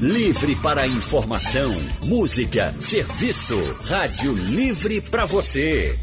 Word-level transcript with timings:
Livre 0.00 0.54
para 0.54 0.86
informação, 0.86 1.74
música, 2.00 2.72
serviço. 2.78 3.58
Rádio 3.84 4.32
Livre 4.32 5.00
para 5.00 5.26
você. 5.26 5.98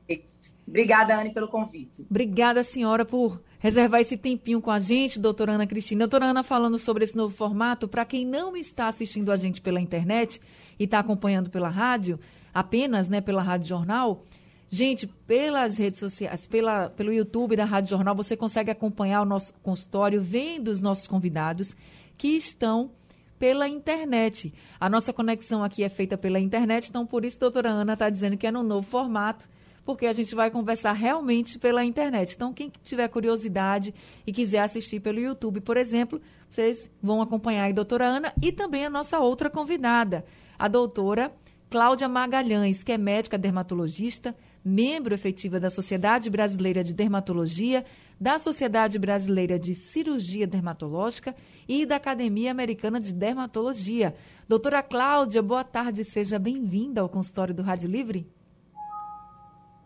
Obrigada, 0.67 1.19
Anne, 1.19 1.35
pelo 1.35 1.49
convite. 1.49 2.07
Obrigada, 2.09 2.63
senhora, 2.63 3.05
por 3.05 3.43
reservar 3.59 4.01
esse 4.01 4.17
tempinho 4.17 4.63
com 4.63 4.71
a 4.71 4.79
gente, 4.79 5.19
doutora 5.19 5.53
Ana 5.53 5.67
Cristina. 5.67 6.07
Doutora 6.07 6.27
Ana, 6.27 6.45
falando 6.45 6.79
sobre 6.79 7.03
esse 7.03 7.17
novo 7.17 7.35
formato, 7.35 7.89
para 7.89 8.05
quem 8.05 8.25
não 8.25 8.57
está 8.57 8.87
assistindo 8.87 9.33
a 9.33 9.37
gente 9.37 9.61
pela 9.61 9.81
internet 9.81 10.41
e 10.83 10.85
está 10.85 10.99
acompanhando 10.99 11.49
pela 11.49 11.69
rádio, 11.69 12.19
apenas 12.53 13.07
né, 13.07 13.21
pela 13.21 13.43
Rádio 13.43 13.69
Jornal, 13.69 14.25
Gente, 14.75 15.07
pelas 15.07 15.77
redes 15.77 16.01
sociais, 16.01 16.47
pela, 16.47 16.89
pelo 16.89 17.13
YouTube 17.13 17.55
da 17.55 17.65
Rádio 17.67 17.91
Jornal, 17.91 18.15
você 18.15 18.35
consegue 18.35 18.71
acompanhar 18.71 19.21
o 19.21 19.27
nosso 19.27 19.53
consultório, 19.63 20.19
vendo 20.19 20.69
os 20.69 20.81
nossos 20.81 21.07
convidados 21.07 21.77
que 22.17 22.29
estão 22.29 22.91
pela 23.39 23.69
internet. 23.69 24.51
A 24.81 24.89
nossa 24.89 25.13
conexão 25.13 25.63
aqui 25.63 25.85
é 25.85 25.91
feita 25.91 26.17
pela 26.17 26.41
internet, 26.41 26.89
então 26.89 27.05
por 27.05 27.23
isso 27.23 27.37
a 27.37 27.41
doutora 27.41 27.69
Ana 27.69 27.93
está 27.93 28.09
dizendo 28.09 28.39
que 28.39 28.47
é 28.47 28.51
no 28.51 28.63
novo 28.63 28.87
formato, 28.87 29.47
porque 29.85 30.07
a 30.07 30.13
gente 30.13 30.35
vai 30.35 30.51
conversar 30.51 30.93
realmente 30.93 31.59
pela 31.59 31.85
internet. 31.85 32.33
Então, 32.35 32.51
quem 32.55 32.73
tiver 32.83 33.09
curiosidade 33.09 33.95
e 34.27 34.33
quiser 34.33 34.61
assistir 34.61 35.01
pelo 35.01 35.21
YouTube, 35.21 35.61
por 35.61 35.77
exemplo, 35.77 36.19
vocês 36.49 36.91
vão 37.03 37.21
acompanhar 37.21 37.69
a 37.69 37.73
doutora 37.73 38.07
Ana 38.07 38.33
e 38.41 38.53
também 38.53 38.87
a 38.87 38.91
nossa 38.91 39.19
outra 39.19 39.51
convidada, 39.51 40.25
a 40.63 40.69
doutora 40.69 41.33
Cláudia 41.69 42.09
Magalhães, 42.09 42.85
que 42.85 42.93
é 42.93 42.97
médica 42.97 43.37
dermatologista, 43.37 44.33
membro 44.65 45.13
efetiva 45.13 45.59
da 45.59 45.69
Sociedade 45.69 46.31
Brasileira 46.31 46.85
de 46.85 46.95
Dermatologia, 46.95 47.85
da 48.21 48.39
Sociedade 48.39 48.97
Brasileira 48.97 49.59
de 49.59 49.75
Cirurgia 49.75 50.47
Dermatológica 50.47 51.35
e 51.69 51.85
da 51.85 51.97
Academia 51.97 52.53
Americana 52.53 53.01
de 53.01 53.13
Dermatologia. 53.13 54.15
Doutora 54.49 54.85
Cláudia, 54.85 55.43
boa 55.43 55.65
tarde, 55.65 56.05
seja 56.05 56.39
bem-vinda 56.39 57.01
ao 57.01 57.09
consultório 57.09 57.53
do 57.53 57.63
Rádio 57.63 57.91
Livre. 57.91 58.31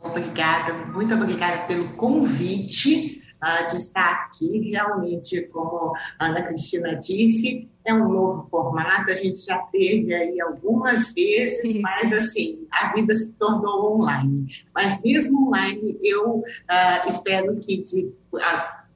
Obrigada, 0.02 0.74
muito 0.92 1.14
obrigada 1.14 1.66
pelo 1.66 1.94
convite 1.94 3.22
uh, 3.42 3.66
de 3.70 3.76
estar 3.76 4.26
aqui. 4.26 4.70
Realmente, 4.70 5.42
como 5.52 5.92
a 6.18 6.26
Ana 6.26 6.42
Cristina 6.42 6.96
disse, 6.96 7.68
é 7.84 7.94
um 7.94 8.08
novo 8.08 8.48
formato, 8.50 9.10
a 9.10 9.14
gente 9.14 9.44
já 9.44 9.58
teve 9.70 10.12
aí 10.12 10.40
algumas 10.40 11.14
vezes, 11.14 11.72
Sim. 11.72 11.80
mas 11.80 12.12
assim, 12.12 12.66
a 12.72 12.92
vida 12.92 13.14
se 13.14 13.32
tornou 13.34 13.94
online. 13.94 14.46
Mas 14.74 15.00
mesmo 15.02 15.46
online, 15.46 15.96
eu 16.02 16.38
uh, 16.38 17.06
espero 17.06 17.56
que 17.60 17.84
de, 17.84 18.06
uh, 18.32 18.40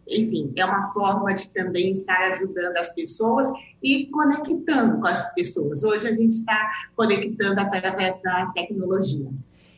enfim, 0.08 0.52
é 0.56 0.64
uma 0.64 0.92
forma 0.92 1.32
de 1.32 1.48
também 1.50 1.92
estar 1.92 2.32
ajudando 2.32 2.76
as 2.76 2.92
pessoas 2.92 3.46
e 3.80 4.06
conectando 4.06 5.00
com 5.00 5.06
as 5.06 5.32
pessoas. 5.34 5.84
Hoje 5.84 6.08
a 6.08 6.12
gente 6.12 6.32
está 6.32 6.70
conectando 6.96 7.60
através 7.60 8.20
da 8.22 8.46
tecnologia. 8.54 9.30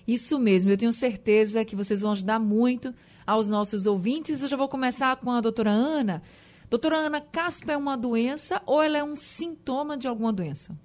Isso 0.07 0.39
mesmo, 0.39 0.71
eu 0.71 0.77
tenho 0.77 0.93
certeza 0.93 1.65
que 1.65 1.77
vocês 1.77 2.01
vão 2.01 2.13
ajudar 2.13 2.39
muito 2.39 2.95
aos 3.27 3.49
nossos 3.49 3.87
ouvintes. 3.87 4.43
Eu 4.43 4.49
já 4.49 4.57
vou 4.57 4.69
começar 4.69 5.17
com 5.17 5.31
a 5.31 5.41
doutora 5.41 5.71
Ana. 5.71 6.23
Doutora 6.69 6.97
Ana, 6.97 7.21
caspa 7.21 7.73
é 7.73 7.77
uma 7.77 7.97
doença 7.97 8.63
ou 8.67 8.83
ela 8.83 8.99
é 8.99 9.05
um 9.05 9.15
sintoma 9.15 9.97
de 9.97 10.09
alguma 10.09 10.33
doença? 10.33 10.77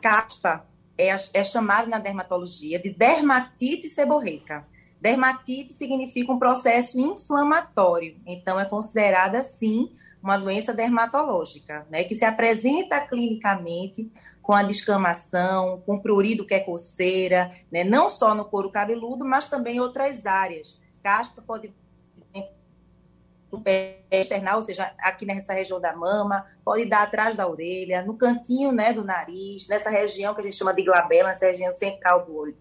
Caspa 0.00 0.66
é, 0.96 1.14
é 1.32 1.44
chamada 1.44 1.86
na 1.86 1.98
dermatologia 1.98 2.78
de 2.78 2.90
dermatite 2.90 3.88
seborreica. 3.88 4.66
Dermatite 5.00 5.74
significa 5.74 6.32
um 6.32 6.38
processo 6.38 6.98
inflamatório, 6.98 8.16
então 8.26 8.58
é 8.58 8.64
considerada, 8.64 9.44
sim, 9.44 9.92
uma 10.20 10.36
doença 10.36 10.74
dermatológica, 10.74 11.86
né, 11.88 12.02
que 12.02 12.16
se 12.16 12.24
apresenta 12.24 13.00
clinicamente 13.00 14.10
com 14.48 14.54
a 14.54 14.62
descamação, 14.62 15.82
com 15.84 15.98
prurido 15.98 16.46
que 16.46 16.54
é 16.54 16.60
coceira, 16.60 17.52
né? 17.70 17.84
não 17.84 18.08
só 18.08 18.34
no 18.34 18.46
couro 18.46 18.70
cabeludo, 18.70 19.22
mas 19.22 19.46
também 19.46 19.76
em 19.76 19.80
outras 19.80 20.24
áreas. 20.24 20.80
Caspa 21.02 21.42
pode 21.46 21.70
external, 24.10 24.56
ou 24.56 24.62
seja, 24.62 24.90
aqui 25.00 25.26
nessa 25.26 25.52
região 25.52 25.78
da 25.78 25.94
mama, 25.94 26.46
pode 26.64 26.86
dar 26.86 27.02
atrás 27.02 27.36
da 27.36 27.46
orelha, 27.46 28.02
no 28.02 28.16
cantinho 28.16 28.72
né, 28.72 28.90
do 28.90 29.04
nariz, 29.04 29.68
nessa 29.68 29.90
região 29.90 30.32
que 30.32 30.40
a 30.40 30.44
gente 30.44 30.56
chama 30.56 30.72
de 30.72 30.82
glabela, 30.82 31.28
nessa 31.28 31.44
região 31.44 31.74
central 31.74 32.24
do 32.24 32.34
olho. 32.34 32.56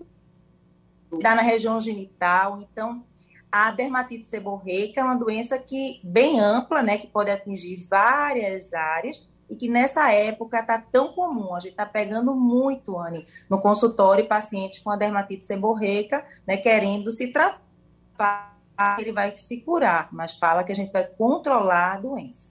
Dá 1.22 1.36
na 1.36 1.42
região 1.42 1.80
genital. 1.80 2.62
Então, 2.62 3.06
a 3.50 3.72
dermatite 3.72 4.26
seborreica 4.26 5.00
é 5.00 5.04
uma 5.06 5.16
doença 5.16 5.58
que 5.58 6.02
bem 6.04 6.38
ampla, 6.38 6.84
né, 6.84 6.98
que 6.98 7.08
pode 7.08 7.32
atingir 7.32 7.88
várias 7.90 8.74
áreas 8.74 9.26
e 9.50 9.56
que 9.56 9.70
nessa 9.70 10.12
época 10.12 10.60
está 10.60 10.78
tão 10.78 11.14
comum. 11.14 11.56
A 11.56 11.60
gente 11.60 11.72
está 11.72 11.86
pegando 11.86 12.36
muito, 12.36 12.98
Anne, 12.98 13.26
no 13.50 13.60
consultório, 13.60 14.28
pacientes 14.28 14.80
com 14.80 14.90
a 14.90 14.96
dermatite 14.96 15.46
seborreica, 15.46 16.26
né, 16.46 16.58
querendo 16.58 17.10
se 17.12 17.28
tratar, 17.28 18.56
ele 19.00 19.12
vai 19.12 19.36
se 19.38 19.58
curar, 19.58 20.10
mas 20.12 20.38
fala 20.38 20.64
que 20.64 20.72
a 20.72 20.76
gente 20.76 20.92
vai 20.92 21.06
controlar 21.06 21.94
a 21.94 21.98
doença. 21.98 22.50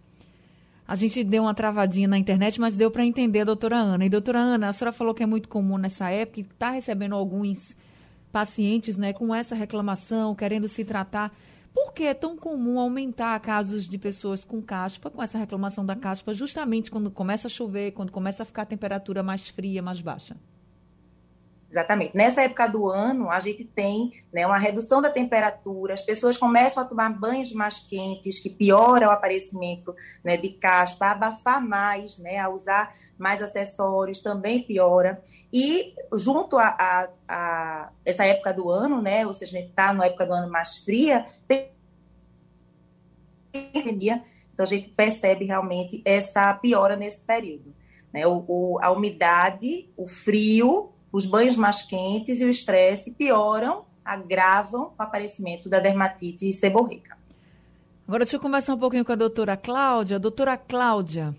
A 0.88 0.94
gente 0.94 1.24
deu 1.24 1.42
uma 1.42 1.54
travadinha 1.54 2.06
na 2.06 2.16
internet, 2.16 2.60
mas 2.60 2.76
deu 2.76 2.90
para 2.90 3.04
entender 3.04 3.44
doutora 3.44 3.76
Ana. 3.76 4.04
E 4.04 4.08
doutora 4.08 4.38
Ana, 4.38 4.68
a 4.68 4.72
senhora 4.72 4.92
falou 4.92 5.12
que 5.12 5.22
é 5.22 5.26
muito 5.26 5.48
comum 5.48 5.76
nessa 5.76 6.10
época, 6.10 6.40
está 6.40 6.70
recebendo 6.70 7.16
alguns 7.16 7.76
pacientes 8.30 8.96
né, 8.96 9.12
com 9.12 9.34
essa 9.34 9.54
reclamação, 9.54 10.34
querendo 10.34 10.68
se 10.68 10.84
tratar. 10.84 11.32
Por 11.76 11.92
que 11.92 12.04
é 12.04 12.14
tão 12.14 12.38
comum 12.38 12.80
aumentar 12.80 13.38
casos 13.40 13.86
de 13.86 13.98
pessoas 13.98 14.42
com 14.42 14.62
caspa, 14.62 15.10
com 15.10 15.22
essa 15.22 15.36
reclamação 15.36 15.84
da 15.84 15.94
caspa, 15.94 16.32
justamente 16.32 16.90
quando 16.90 17.10
começa 17.10 17.48
a 17.48 17.50
chover, 17.50 17.92
quando 17.92 18.10
começa 18.10 18.42
a 18.42 18.46
ficar 18.46 18.62
a 18.62 18.66
temperatura 18.66 19.22
mais 19.22 19.50
fria, 19.50 19.82
mais 19.82 20.00
baixa? 20.00 20.38
Exatamente. 21.70 22.16
Nessa 22.16 22.40
época 22.40 22.66
do 22.66 22.88
ano, 22.88 23.30
a 23.30 23.38
gente 23.40 23.62
tem 23.62 24.10
né, 24.32 24.46
uma 24.46 24.56
redução 24.56 25.02
da 25.02 25.10
temperatura, 25.10 25.92
as 25.92 26.00
pessoas 26.00 26.38
começam 26.38 26.82
a 26.82 26.86
tomar 26.86 27.10
banhos 27.10 27.52
mais 27.52 27.78
quentes, 27.80 28.38
que 28.38 28.48
piora 28.48 29.08
o 29.08 29.10
aparecimento 29.10 29.94
né, 30.24 30.38
de 30.38 30.48
caspa, 30.48 31.08
a 31.08 31.10
abafar 31.10 31.62
mais, 31.62 32.16
né, 32.16 32.38
a 32.38 32.48
usar 32.48 32.94
mais 33.18 33.42
acessórios 33.42 34.20
também 34.20 34.62
piora. 34.62 35.20
E 35.52 35.94
junto 36.14 36.58
a, 36.58 36.68
a, 36.68 37.08
a 37.28 37.90
essa 38.04 38.24
época 38.24 38.52
do 38.52 38.70
ano, 38.70 39.00
né, 39.00 39.26
ou 39.26 39.32
seja, 39.32 39.56
a 39.56 39.60
gente 39.60 39.70
está 39.70 39.92
na 39.92 40.06
época 40.06 40.26
do 40.26 40.32
ano 40.32 40.50
mais 40.50 40.78
fria, 40.78 41.26
tem 41.46 41.74
então 44.52 44.64
a 44.64 44.66
gente 44.66 44.88
percebe 44.90 45.44
realmente 45.44 46.02
essa 46.04 46.52
piora 46.54 46.96
nesse 46.96 47.20
período. 47.20 47.74
Né? 48.12 48.26
O, 48.26 48.44
o, 48.46 48.78
a 48.80 48.90
umidade, 48.90 49.88
o 49.96 50.06
frio, 50.06 50.92
os 51.12 51.26
banhos 51.26 51.56
mais 51.56 51.82
quentes 51.82 52.40
e 52.40 52.44
o 52.44 52.48
estresse 52.48 53.10
pioram, 53.10 53.84
agravam 54.04 54.92
o 54.98 55.02
aparecimento 55.02 55.68
da 55.68 55.80
dermatite 55.80 56.52
seborreica. 56.52 57.16
Agora 58.06 58.24
deixa 58.24 58.36
eu 58.36 58.40
conversar 58.40 58.74
um 58.74 58.78
pouquinho 58.78 59.04
com 59.04 59.12
a 59.12 59.16
doutora 59.16 59.56
Cláudia. 59.56 60.18
Doutora 60.18 60.56
Cláudia, 60.56 61.34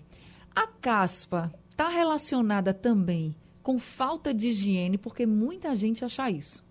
a 0.54 0.66
caspa 0.66 1.50
está 1.78 1.88
relacionada 1.88 2.74
também 2.74 3.36
com 3.62 3.78
falta 3.78 4.34
de 4.34 4.48
higiene, 4.48 4.98
porque 4.98 5.24
muita 5.24 5.72
gente 5.76 6.04
acha 6.04 6.28
isso. 6.28 6.66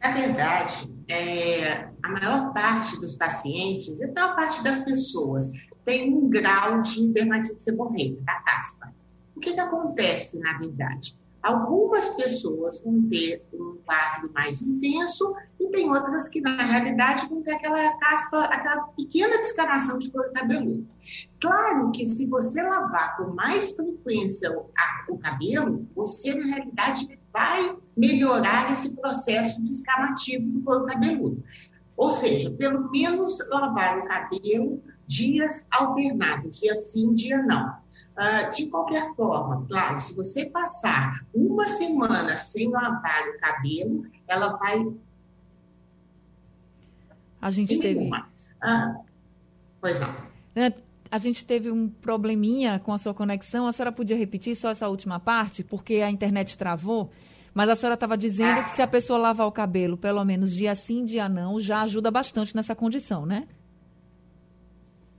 Na 0.00 0.12
verdade, 0.12 0.88
é, 1.08 1.88
a 2.00 2.08
maior 2.08 2.52
parte 2.52 3.00
dos 3.00 3.16
pacientes, 3.16 4.00
a 4.00 4.06
maior 4.12 4.36
parte 4.36 4.62
das 4.62 4.84
pessoas, 4.84 5.50
tem 5.84 6.14
um 6.14 6.30
grau 6.30 6.80
de 6.80 7.08
dermatite 7.08 7.60
seborreica, 7.60 8.22
da 8.22 8.40
caspa. 8.42 8.94
O 9.34 9.40
que, 9.40 9.54
que 9.54 9.60
acontece, 9.60 10.38
na 10.38 10.56
verdade? 10.58 11.18
Algumas 11.42 12.14
pessoas 12.14 12.82
vão 12.82 13.08
ter 13.08 13.44
um 13.52 13.78
quadro 13.84 14.30
mais 14.32 14.60
intenso 14.60 15.34
e 15.58 15.68
tem 15.68 15.88
outras 15.88 16.28
que, 16.28 16.40
na 16.40 16.66
realidade, 16.66 17.28
vão 17.28 17.42
ter 17.42 17.52
aquela 17.52 17.96
caspa, 17.98 18.44
aquela 18.46 18.82
pequena 18.88 19.38
descamação 19.38 19.98
de 19.98 20.10
couro 20.10 20.32
cabeludo. 20.32 20.86
Claro 21.40 21.92
que 21.92 22.04
se 22.04 22.26
você 22.26 22.60
lavar 22.62 23.16
com 23.16 23.34
mais 23.34 23.72
frequência 23.72 24.50
o, 25.08 25.18
cabelo, 25.18 25.86
você, 25.94 26.34
na 26.34 26.56
realidade, 26.56 27.18
vai 27.32 27.76
melhorar 27.96 28.72
esse 28.72 28.92
processo 28.94 29.62
descamativo 29.62 30.44
do 30.50 30.60
couro 30.62 30.86
cabeludo. 30.86 31.42
Ou 31.96 32.10
seja, 32.10 32.50
pelo 32.50 32.90
menos 32.90 33.38
lavar 33.48 33.98
o 33.98 34.06
cabelo 34.06 34.82
dias 35.06 35.66
alternados, 35.70 36.60
dia 36.60 36.74
sim, 36.74 37.14
dia 37.14 37.42
não. 37.42 37.74
Uh, 38.18 38.50
de 38.50 38.66
qualquer 38.66 39.14
forma, 39.14 39.64
claro, 39.68 40.00
se 40.00 40.12
você 40.16 40.46
passar 40.46 41.24
uma 41.32 41.64
semana 41.66 42.36
sem 42.36 42.68
lavar 42.68 43.28
o 43.28 43.38
cabelo, 43.38 44.06
ela 44.26 44.56
vai. 44.56 44.84
A 47.40 47.48
gente 47.48 47.78
teve. 47.78 48.10
Uh, 48.10 49.04
pois 49.80 50.00
não. 50.00 50.12
Né, 50.52 50.74
a 51.08 51.18
gente 51.18 51.44
teve 51.44 51.70
um 51.70 51.88
probleminha 51.88 52.80
com 52.80 52.92
a 52.92 52.98
sua 52.98 53.14
conexão. 53.14 53.68
A 53.68 53.72
senhora 53.72 53.92
podia 53.92 54.16
repetir 54.16 54.56
só 54.56 54.70
essa 54.70 54.88
última 54.88 55.20
parte, 55.20 55.62
porque 55.62 55.96
a 55.96 56.10
internet 56.10 56.58
travou. 56.58 57.12
Mas 57.54 57.68
a 57.70 57.76
senhora 57.76 57.94
estava 57.94 58.16
dizendo 58.16 58.64
que 58.64 58.72
se 58.72 58.82
a 58.82 58.86
pessoa 58.88 59.18
lavar 59.18 59.46
o 59.46 59.52
cabelo, 59.52 59.96
pelo 59.96 60.24
menos 60.24 60.52
dia 60.52 60.74
sim, 60.74 61.04
dia 61.04 61.28
não, 61.28 61.58
já 61.60 61.82
ajuda 61.82 62.10
bastante 62.10 62.54
nessa 62.56 62.74
condição, 62.74 63.24
né? 63.24 63.46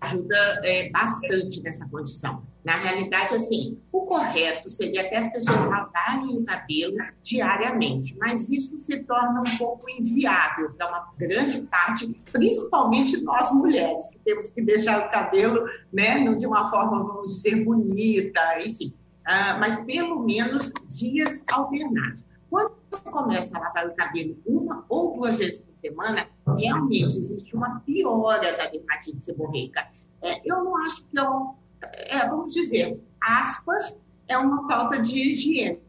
Ajuda 0.01 0.35
é, 0.63 0.89
bastante 0.89 1.61
nessa 1.61 1.87
condição. 1.89 2.43
Na 2.63 2.75
realidade, 2.75 3.35
assim, 3.35 3.77
o 3.91 4.01
correto 4.01 4.69
seria 4.69 5.01
até 5.01 5.17
as 5.17 5.31
pessoas 5.31 5.63
lavarem 5.63 6.37
o 6.37 6.43
cabelo 6.43 6.97
diariamente, 7.21 8.15
mas 8.19 8.49
isso 8.49 8.79
se 8.81 9.03
torna 9.03 9.41
um 9.41 9.57
pouco 9.57 9.89
inviável 9.89 10.71
para 10.71 10.89
uma 10.89 11.13
grande 11.17 11.61
parte, 11.63 12.07
principalmente 12.31 13.21
nós 13.21 13.51
mulheres, 13.51 14.09
que 14.11 14.19
temos 14.19 14.49
que 14.49 14.61
deixar 14.61 15.07
o 15.07 15.11
cabelo 15.11 15.67
né, 15.91 16.19
de 16.35 16.45
uma 16.45 16.69
forma, 16.69 17.03
vamos 17.03 17.35
dizer, 17.35 17.63
bonita, 17.63 18.41
enfim. 18.65 18.93
Uh, 19.27 19.59
mas 19.59 19.83
pelo 19.83 20.23
menos 20.23 20.73
dias 20.87 21.41
alternados. 21.51 22.23
Quando 22.49 22.78
começa 23.11 23.57
a 23.57 23.61
lavar 23.61 23.87
o 23.87 23.95
cabelo 23.95 24.37
uma 24.45 24.85
ou 24.89 25.15
duas 25.15 25.39
vezes 25.39 25.61
por 25.61 25.75
semana, 25.77 26.27
realmente 26.57 27.17
existe 27.17 27.55
uma 27.55 27.79
piora 27.81 28.57
da 28.57 28.67
dermatite 28.67 29.23
seborreica. 29.23 29.87
É, 30.21 30.41
eu 30.45 30.63
não 30.63 30.77
acho 30.83 31.05
que 31.07 31.17
é, 31.17 31.29
um, 31.29 31.53
é, 31.81 32.27
vamos 32.27 32.53
dizer, 32.53 32.99
aspas, 33.21 33.97
é 34.27 34.37
uma 34.37 34.67
falta 34.67 35.01
de 35.01 35.31
higiene. 35.31 35.79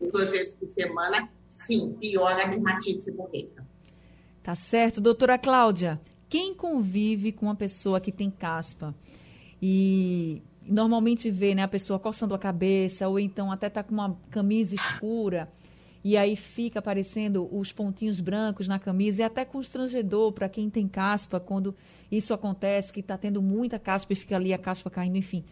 Duas 0.00 0.32
vezes 0.32 0.54
por 0.54 0.70
semana, 0.70 1.28
sim, 1.48 1.92
piora 1.98 2.44
a 2.44 2.46
dermatite 2.46 3.02
seborreica. 3.02 3.66
Tá 4.42 4.54
certo. 4.54 5.00
Doutora 5.00 5.36
Cláudia, 5.36 6.00
quem 6.28 6.54
convive 6.54 7.32
com 7.32 7.46
uma 7.46 7.54
pessoa 7.54 8.00
que 8.00 8.12
tem 8.12 8.30
caspa 8.30 8.94
e 9.60 10.42
normalmente 10.68 11.30
vê 11.30 11.54
né, 11.54 11.62
a 11.62 11.68
pessoa 11.68 11.98
coçando 11.98 12.34
a 12.34 12.38
cabeça, 12.38 13.08
ou 13.08 13.18
então 13.18 13.50
até 13.50 13.68
tá 13.68 13.82
com 13.82 13.94
uma 13.94 14.16
camisa 14.30 14.74
escura, 14.74 15.50
e 16.04 16.16
aí 16.16 16.36
fica 16.36 16.78
aparecendo 16.78 17.48
os 17.50 17.72
pontinhos 17.72 18.20
brancos 18.20 18.68
na 18.68 18.78
camisa, 18.78 19.22
e 19.22 19.24
até 19.24 19.44
constrangedor 19.44 20.32
para 20.32 20.48
quem 20.48 20.70
tem 20.70 20.86
caspa, 20.86 21.40
quando 21.40 21.74
isso 22.10 22.32
acontece, 22.32 22.92
que 22.92 23.00
está 23.00 23.18
tendo 23.18 23.42
muita 23.42 23.78
caspa 23.78 24.12
e 24.12 24.16
fica 24.16 24.36
ali 24.36 24.52
a 24.52 24.58
caspa 24.58 24.90
caindo, 24.90 25.16
enfim. 25.16 25.44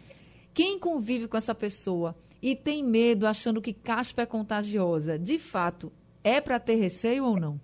Quem 0.53 0.79
convive 0.79 1.27
com 1.27 1.37
essa 1.37 1.53
pessoa 1.53 2.15
e 2.41 2.55
tem 2.55 2.83
medo, 2.83 3.27
achando 3.27 3.61
que 3.61 3.73
caspa 3.73 4.21
é 4.21 4.25
contagiosa, 4.25 5.17
de 5.17 5.37
fato, 5.37 5.91
é 6.23 6.39
para 6.39 6.59
ter 6.59 6.75
receio 6.75 7.25
ou 7.25 7.39
não? 7.39 7.59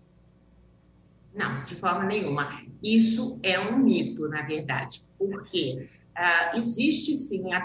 Não, 1.33 1.63
de 1.63 1.75
forma 1.75 2.05
nenhuma. 2.05 2.49
Isso 2.81 3.39
é 3.41 3.59
um 3.59 3.77
mito, 3.77 4.27
na 4.29 4.43
verdade. 4.43 5.03
Por 5.17 5.43
quê? 5.49 5.87
Uh, 6.13 6.57
existe 6.57 7.15
sim 7.15 7.41
uma 7.41 7.59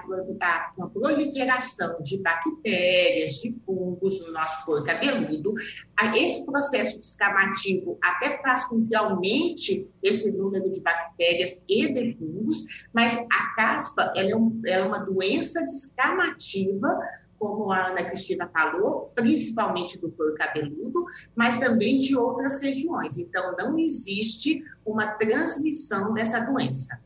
proliferação 0.91 2.03
de 2.03 2.17
bactérias, 2.23 3.35
de 3.35 3.55
fungos 3.67 4.27
no 4.27 4.33
nosso 4.33 4.65
couro 4.65 4.85
cabeludo. 4.85 5.51
Uh, 5.53 6.17
esse 6.17 6.47
processo 6.47 6.99
descamativo 6.99 7.99
até 8.03 8.41
faz 8.41 8.65
com 8.65 8.87
que 8.87 8.97
aumente 8.97 9.87
esse 10.03 10.33
número 10.33 10.71
de 10.71 10.81
bactérias 10.81 11.61
e 11.69 11.93
de 11.93 12.17
fungos, 12.17 12.65
mas 12.93 13.19
a 13.19 13.55
caspa 13.55 14.13
é, 14.17 14.35
um, 14.35 14.61
é 14.65 14.83
uma 14.83 15.01
doença 15.01 15.61
descamativa 15.67 16.99
como 17.39 17.71
a 17.71 17.89
Ana 17.89 18.05
Cristina 18.05 18.49
falou, 18.49 19.13
principalmente 19.15 20.01
do 20.01 20.11
couro 20.11 20.35
cabeludo, 20.35 21.07
mas 21.37 21.59
também 21.59 21.99
de 21.99 22.17
outras 22.17 22.61
regiões. 22.61 23.17
Então, 23.17 23.55
não 23.57 23.79
existe 23.79 24.65
uma 24.85 25.07
transmissão 25.07 26.13
dessa 26.13 26.41
doença. 26.41 27.01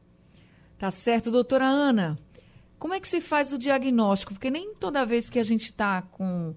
Tá 0.83 0.91
certo, 0.91 1.31
doutora 1.31 1.65
Ana. 1.65 2.19
Como 2.77 2.93
é 2.93 2.99
que 2.99 3.07
se 3.07 3.21
faz 3.21 3.53
o 3.53 3.57
diagnóstico? 3.57 4.33
Porque 4.33 4.51
nem 4.51 4.75
toda 4.75 5.07
vez 5.07 5.31
que 5.31 5.39
a 5.39 5.43
gente 5.45 5.67
está 5.67 6.03
com 6.03 6.57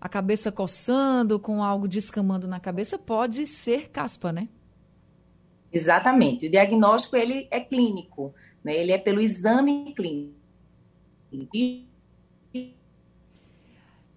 a 0.00 0.08
cabeça 0.08 0.52
coçando, 0.52 1.40
com 1.40 1.60
algo 1.60 1.88
descamando 1.88 2.46
na 2.46 2.60
cabeça, 2.60 2.96
pode 2.96 3.48
ser 3.48 3.88
caspa, 3.88 4.30
né? 4.30 4.48
Exatamente. 5.72 6.46
O 6.46 6.48
diagnóstico 6.48 7.16
ele 7.16 7.48
é 7.50 7.58
clínico, 7.58 8.32
né? 8.62 8.76
Ele 8.76 8.92
é 8.92 8.98
pelo 8.98 9.20
exame 9.20 9.92
clínico. 9.96 10.36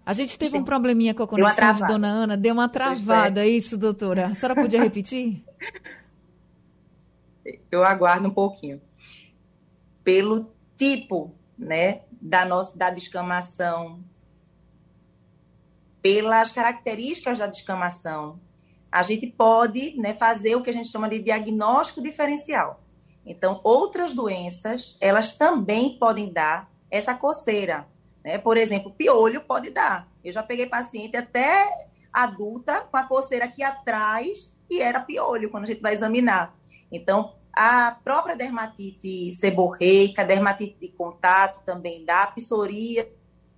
A 0.06 0.14
gente 0.14 0.38
teve 0.38 0.60
um 0.60 0.64
probleminha 0.64 1.16
com 1.16 1.24
a 1.24 1.28
conexão 1.28 1.74
de 1.74 1.88
Dona 1.88 2.08
Ana, 2.08 2.38
deu 2.38 2.54
uma 2.54 2.70
travada, 2.70 3.44
é. 3.44 3.50
isso, 3.50 3.80
doutora. 3.80 4.28
A 4.28 4.36
senhora 4.36 4.62
podia 4.62 4.80
repetir? 4.80 5.44
Eu 7.72 7.84
aguardo 7.84 8.28
um 8.28 8.32
pouquinho 8.32 8.80
pelo 10.04 10.52
tipo 10.78 11.34
né, 11.58 12.02
da, 12.22 12.46
nossa, 12.46 12.76
da 12.76 12.90
descamação, 12.90 14.04
pelas 16.02 16.52
características 16.52 17.40
da 17.40 17.48
descamação, 17.48 18.40
a 18.92 19.02
gente 19.02 19.26
pode 19.28 19.96
né, 19.98 20.14
fazer 20.14 20.56
o 20.56 20.62
que 20.62 20.70
a 20.70 20.74
gente 20.74 20.90
chama 20.90 21.10
de 21.10 21.20
diagnóstico 21.20 22.02
diferencial. 22.02 22.84
Então, 23.26 23.62
outras 23.64 24.14
doenças, 24.14 24.98
elas 25.00 25.34
também 25.34 25.98
podem 25.98 26.32
dar 26.32 26.70
essa 26.92 27.16
coceira. 27.16 27.88
Né? 28.24 28.38
Por 28.38 28.58
exemplo, 28.58 28.92
piolho 28.92 29.42
pode 29.42 29.70
dar. 29.70 30.08
Eu 30.24 30.32
já 30.32 30.44
peguei 30.44 30.68
paciente 30.68 31.16
até 31.16 31.68
adulta 32.12 32.82
com 32.82 32.98
a 32.98 33.04
coceira 33.04 33.46
aqui 33.46 33.64
atrás 33.64 34.54
e 34.70 34.80
era 34.80 35.00
piolho 35.00 35.50
quando 35.50 35.64
a 35.64 35.68
gente 35.68 35.82
vai 35.82 35.94
examinar. 35.94 36.56
Então, 36.92 37.34
a 37.54 37.96
própria 38.04 38.36
dermatite 38.36 39.32
seborreica, 39.34 40.26
dermatite 40.26 40.76
de 40.80 40.88
contato 40.88 41.64
também 41.64 42.04
dá, 42.04 42.26
psoria, 42.28 43.08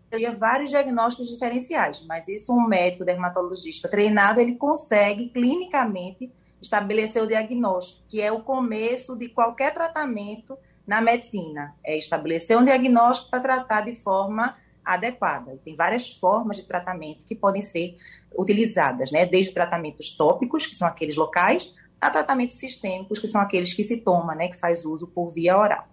teria 0.09 0.33
vários 0.33 0.69
diagnósticos 0.69 1.29
diferenciais, 1.29 2.05
mas 2.05 2.27
isso 2.27 2.53
um 2.53 2.67
médico 2.67 3.05
dermatologista 3.05 3.89
treinado, 3.89 4.41
ele 4.41 4.55
consegue 4.55 5.29
clinicamente 5.29 6.29
estabelecer 6.61 7.23
o 7.23 7.27
diagnóstico, 7.27 8.03
que 8.09 8.21
é 8.21 8.31
o 8.31 8.41
começo 8.41 9.15
de 9.15 9.29
qualquer 9.29 9.73
tratamento 9.73 10.57
na 10.85 11.01
medicina, 11.01 11.73
é 11.83 11.97
estabelecer 11.97 12.57
um 12.57 12.65
diagnóstico 12.65 13.31
para 13.31 13.39
tratar 13.39 13.81
de 13.81 13.95
forma 13.95 14.55
adequada. 14.83 15.59
Tem 15.65 15.75
várias 15.75 16.11
formas 16.11 16.57
de 16.57 16.63
tratamento 16.63 17.23
que 17.23 17.33
podem 17.33 17.61
ser 17.61 17.97
utilizadas, 18.37 19.11
né? 19.11 19.25
Desde 19.25 19.51
tratamentos 19.51 20.15
tópicos, 20.15 20.67
que 20.67 20.75
são 20.75 20.87
aqueles 20.87 21.15
locais, 21.15 21.73
a 22.07 22.11
tratamentos 22.11 22.55
sistêmicos, 22.55 23.19
que 23.19 23.27
são 23.27 23.41
aqueles 23.41 23.73
que 23.73 23.83
se 23.83 23.97
toma, 23.97 24.35
né, 24.35 24.47
que 24.47 24.57
faz 24.57 24.85
uso 24.85 25.07
por 25.07 25.31
via 25.31 25.57
oral. 25.57 25.87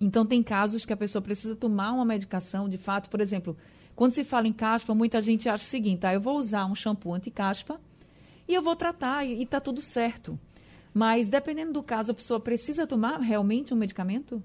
Então, 0.00 0.24
tem 0.24 0.42
casos 0.42 0.84
que 0.84 0.92
a 0.92 0.96
pessoa 0.96 1.20
precisa 1.20 1.54
tomar 1.54 1.92
uma 1.92 2.04
medicação, 2.04 2.68
de 2.68 2.78
fato, 2.78 3.10
por 3.10 3.20
exemplo, 3.20 3.56
quando 3.94 4.14
se 4.14 4.24
fala 4.24 4.48
em 4.48 4.52
caspa, 4.52 4.94
muita 4.94 5.20
gente 5.20 5.48
acha 5.48 5.64
o 5.64 5.66
seguinte, 5.66 6.06
ah, 6.06 6.14
eu 6.14 6.20
vou 6.20 6.36
usar 6.38 6.64
um 6.64 6.74
shampoo 6.74 7.12
anti-caspa 7.12 7.78
e 8.48 8.54
eu 8.54 8.62
vou 8.62 8.74
tratar 8.74 9.26
e 9.26 9.42
está 9.42 9.60
tudo 9.60 9.82
certo. 9.82 10.38
Mas, 10.92 11.28
dependendo 11.28 11.72
do 11.72 11.82
caso, 11.82 12.10
a 12.10 12.14
pessoa 12.14 12.40
precisa 12.40 12.86
tomar 12.86 13.20
realmente 13.20 13.72
um 13.74 13.76
medicamento? 13.76 14.42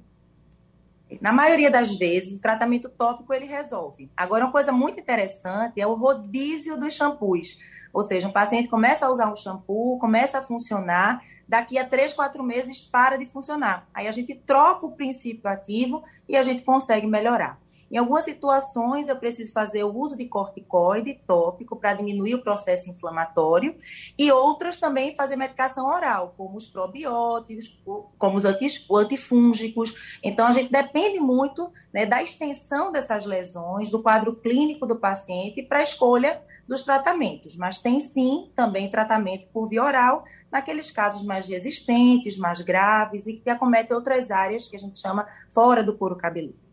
Na 1.22 1.32
maioria 1.32 1.72
das 1.72 1.94
vezes, 1.94 2.38
o 2.38 2.42
tratamento 2.42 2.90
tópico 2.90 3.34
ele 3.34 3.46
resolve. 3.46 4.12
Agora, 4.18 4.46
uma 4.46 4.52
coisa 4.52 4.72
muito 4.72 5.00
interessante 5.00 5.80
é 5.80 5.88
o 5.88 5.94
rodízio 5.94 6.78
dos 6.78 6.94
shampoos. 6.94 7.58
Ou 7.96 8.04
seja, 8.04 8.28
um 8.28 8.32
paciente 8.32 8.68
começa 8.68 9.06
a 9.06 9.10
usar 9.10 9.32
um 9.32 9.36
shampoo, 9.38 9.98
começa 9.98 10.40
a 10.40 10.44
funcionar, 10.44 11.24
daqui 11.48 11.78
a 11.78 11.88
três, 11.88 12.14
quatro 12.14 12.44
meses 12.44 12.82
para 12.82 13.16
de 13.16 13.26
funcionar. 13.26 13.88
Aí 13.94 14.06
a 14.06 14.12
gente 14.12 14.36
troca 14.36 14.86
o 14.86 14.92
princípio 14.92 15.50
ativo 15.50 16.04
e 16.28 16.36
a 16.36 16.44
gente 16.44 16.64
consegue 16.64 17.08
melhorar. 17.08 17.58
Em 17.90 17.98
algumas 17.98 18.26
situações, 18.26 19.08
eu 19.08 19.16
preciso 19.16 19.54
fazer 19.54 19.86
o 19.86 19.96
uso 19.96 20.18
de 20.18 20.26
corticoide 20.26 21.22
tópico 21.26 21.78
para 21.78 21.94
diminuir 21.94 22.36
o 22.36 22.42
processo 22.42 22.90
inflamatório, 22.90 23.78
e 24.18 24.30
outras 24.30 24.78
também 24.78 25.16
fazer 25.16 25.38
medicação 25.38 25.88
oral, 25.88 26.34
como 26.36 26.58
os 26.58 26.68
probióticos, 26.68 27.80
como 28.18 28.36
os 28.36 28.44
antifúngicos. 28.44 29.96
Então, 30.22 30.48
a 30.48 30.52
gente 30.52 30.70
depende 30.70 31.20
muito 31.22 31.72
né, 31.94 32.06
da 32.06 32.22
extensão 32.22 32.92
dessas 32.92 33.24
lesões, 33.24 33.90
do 33.90 34.02
quadro 34.02 34.36
clínico 34.36 34.86
do 34.86 34.98
paciente, 34.98 35.62
para 35.62 35.80
a 35.80 35.84
escolha 35.84 36.42
dos 36.68 36.84
tratamentos. 36.84 37.56
Mas 37.56 37.80
tem 37.80 38.00
sim 38.00 38.50
também 38.56 38.90
tratamento 38.90 39.48
por 39.54 39.68
via 39.68 39.84
oral, 39.84 40.26
naqueles 40.52 40.92
casos 40.92 41.24
mais 41.24 41.48
resistentes, 41.48 42.38
mais 42.38 42.62
graves 42.62 43.28
e 43.28 43.34
que 43.34 43.50
acometem 43.50 43.96
outras 43.96 44.32
áreas 44.32 44.68
que 44.68 44.76
a 44.76 44.80
gente 44.80 45.00
chama 45.00 45.28
fora 45.52 45.84
do 45.84 45.96
couro 45.96 46.16
cabeludo. 46.16 46.66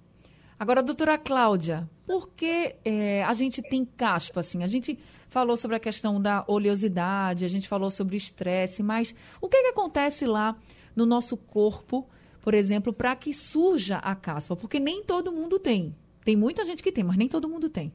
Agora, 0.58 0.80
doutora 0.80 1.18
Cláudia, 1.18 1.90
por 2.06 2.28
que 2.28 2.76
é, 2.84 3.24
a 3.24 3.32
gente 3.32 3.60
tem 3.60 3.84
caspa 3.84 4.40
assim? 4.40 4.62
A 4.62 4.68
gente 4.68 4.96
falou 5.28 5.56
sobre 5.56 5.76
a 5.76 5.80
questão 5.80 6.20
da 6.22 6.44
oleosidade, 6.46 7.44
a 7.44 7.48
gente 7.48 7.66
falou 7.66 7.90
sobre 7.90 8.16
estresse, 8.16 8.82
mas 8.82 9.12
o 9.40 9.48
que, 9.48 9.60
que 9.60 9.68
acontece 9.68 10.24
lá 10.24 10.56
no 10.94 11.04
nosso 11.04 11.36
corpo, 11.36 12.06
por 12.40 12.54
exemplo, 12.54 12.92
para 12.92 13.16
que 13.16 13.34
surja 13.34 13.96
a 13.96 14.14
caspa? 14.14 14.54
Porque 14.54 14.78
nem 14.78 15.02
todo 15.02 15.32
mundo 15.32 15.58
tem. 15.58 15.96
Tem 16.24 16.36
muita 16.36 16.62
gente 16.62 16.82
que 16.82 16.92
tem, 16.92 17.02
mas 17.02 17.16
nem 17.16 17.28
todo 17.28 17.48
mundo 17.48 17.68
tem. 17.68 17.92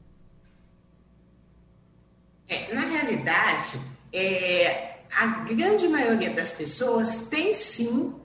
É, 2.48 2.74
na 2.74 2.82
realidade, 2.82 3.80
é, 4.14 5.00
a 5.14 5.28
grande 5.44 5.88
maioria 5.88 6.30
das 6.32 6.52
pessoas 6.52 7.28
tem 7.28 7.54
sim, 7.54 8.16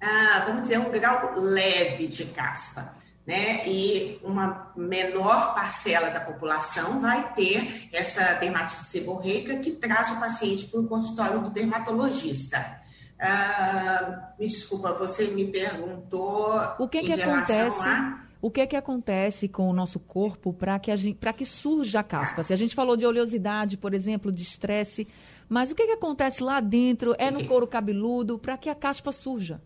ah, 0.00 0.44
vamos 0.46 0.62
dizer, 0.62 0.78
um 0.78 0.90
grau 0.90 1.34
leve 1.36 2.06
de 2.06 2.24
caspa 2.26 2.96
né? 3.28 3.68
E 3.68 4.18
uma 4.24 4.72
menor 4.74 5.54
parcela 5.54 6.08
da 6.08 6.18
população 6.18 6.98
vai 6.98 7.34
ter 7.34 7.90
essa 7.92 8.32
dermatite 8.36 8.86
seborreica 8.86 9.58
que 9.58 9.72
traz 9.72 10.10
o 10.10 10.18
paciente 10.18 10.64
para 10.64 10.80
o 10.80 10.88
consultório 10.88 11.42
do 11.42 11.50
dermatologista. 11.50 12.80
Ah, 13.20 14.32
me 14.38 14.46
desculpa, 14.46 14.94
você 14.94 15.26
me 15.26 15.44
perguntou 15.44 16.58
o 16.78 16.88
que 16.88 17.02
que 17.02 17.20
acontece? 17.20 17.86
A... 17.86 18.18
O 18.40 18.50
que 18.50 18.66
que 18.66 18.76
acontece 18.76 19.48
com 19.48 19.68
o 19.68 19.72
nosso 19.72 19.98
corpo 19.98 20.52
para 20.52 20.78
que 20.78 21.14
para 21.14 21.32
que 21.32 21.44
surja 21.44 22.00
a 22.00 22.04
caspa? 22.04 22.42
Se 22.42 22.52
a 22.52 22.56
gente 22.56 22.74
falou 22.74 22.96
de 22.96 23.04
oleosidade, 23.04 23.76
por 23.76 23.92
exemplo, 23.92 24.30
de 24.30 24.42
estresse, 24.42 25.08
mas 25.48 25.70
o 25.70 25.74
que 25.74 25.86
que 25.86 25.92
acontece 25.92 26.42
lá 26.42 26.60
dentro? 26.60 27.14
É 27.18 27.30
no 27.30 27.44
couro 27.46 27.66
cabeludo 27.66 28.38
para 28.38 28.56
que 28.56 28.70
a 28.70 28.74
caspa 28.74 29.10
surja? 29.10 29.60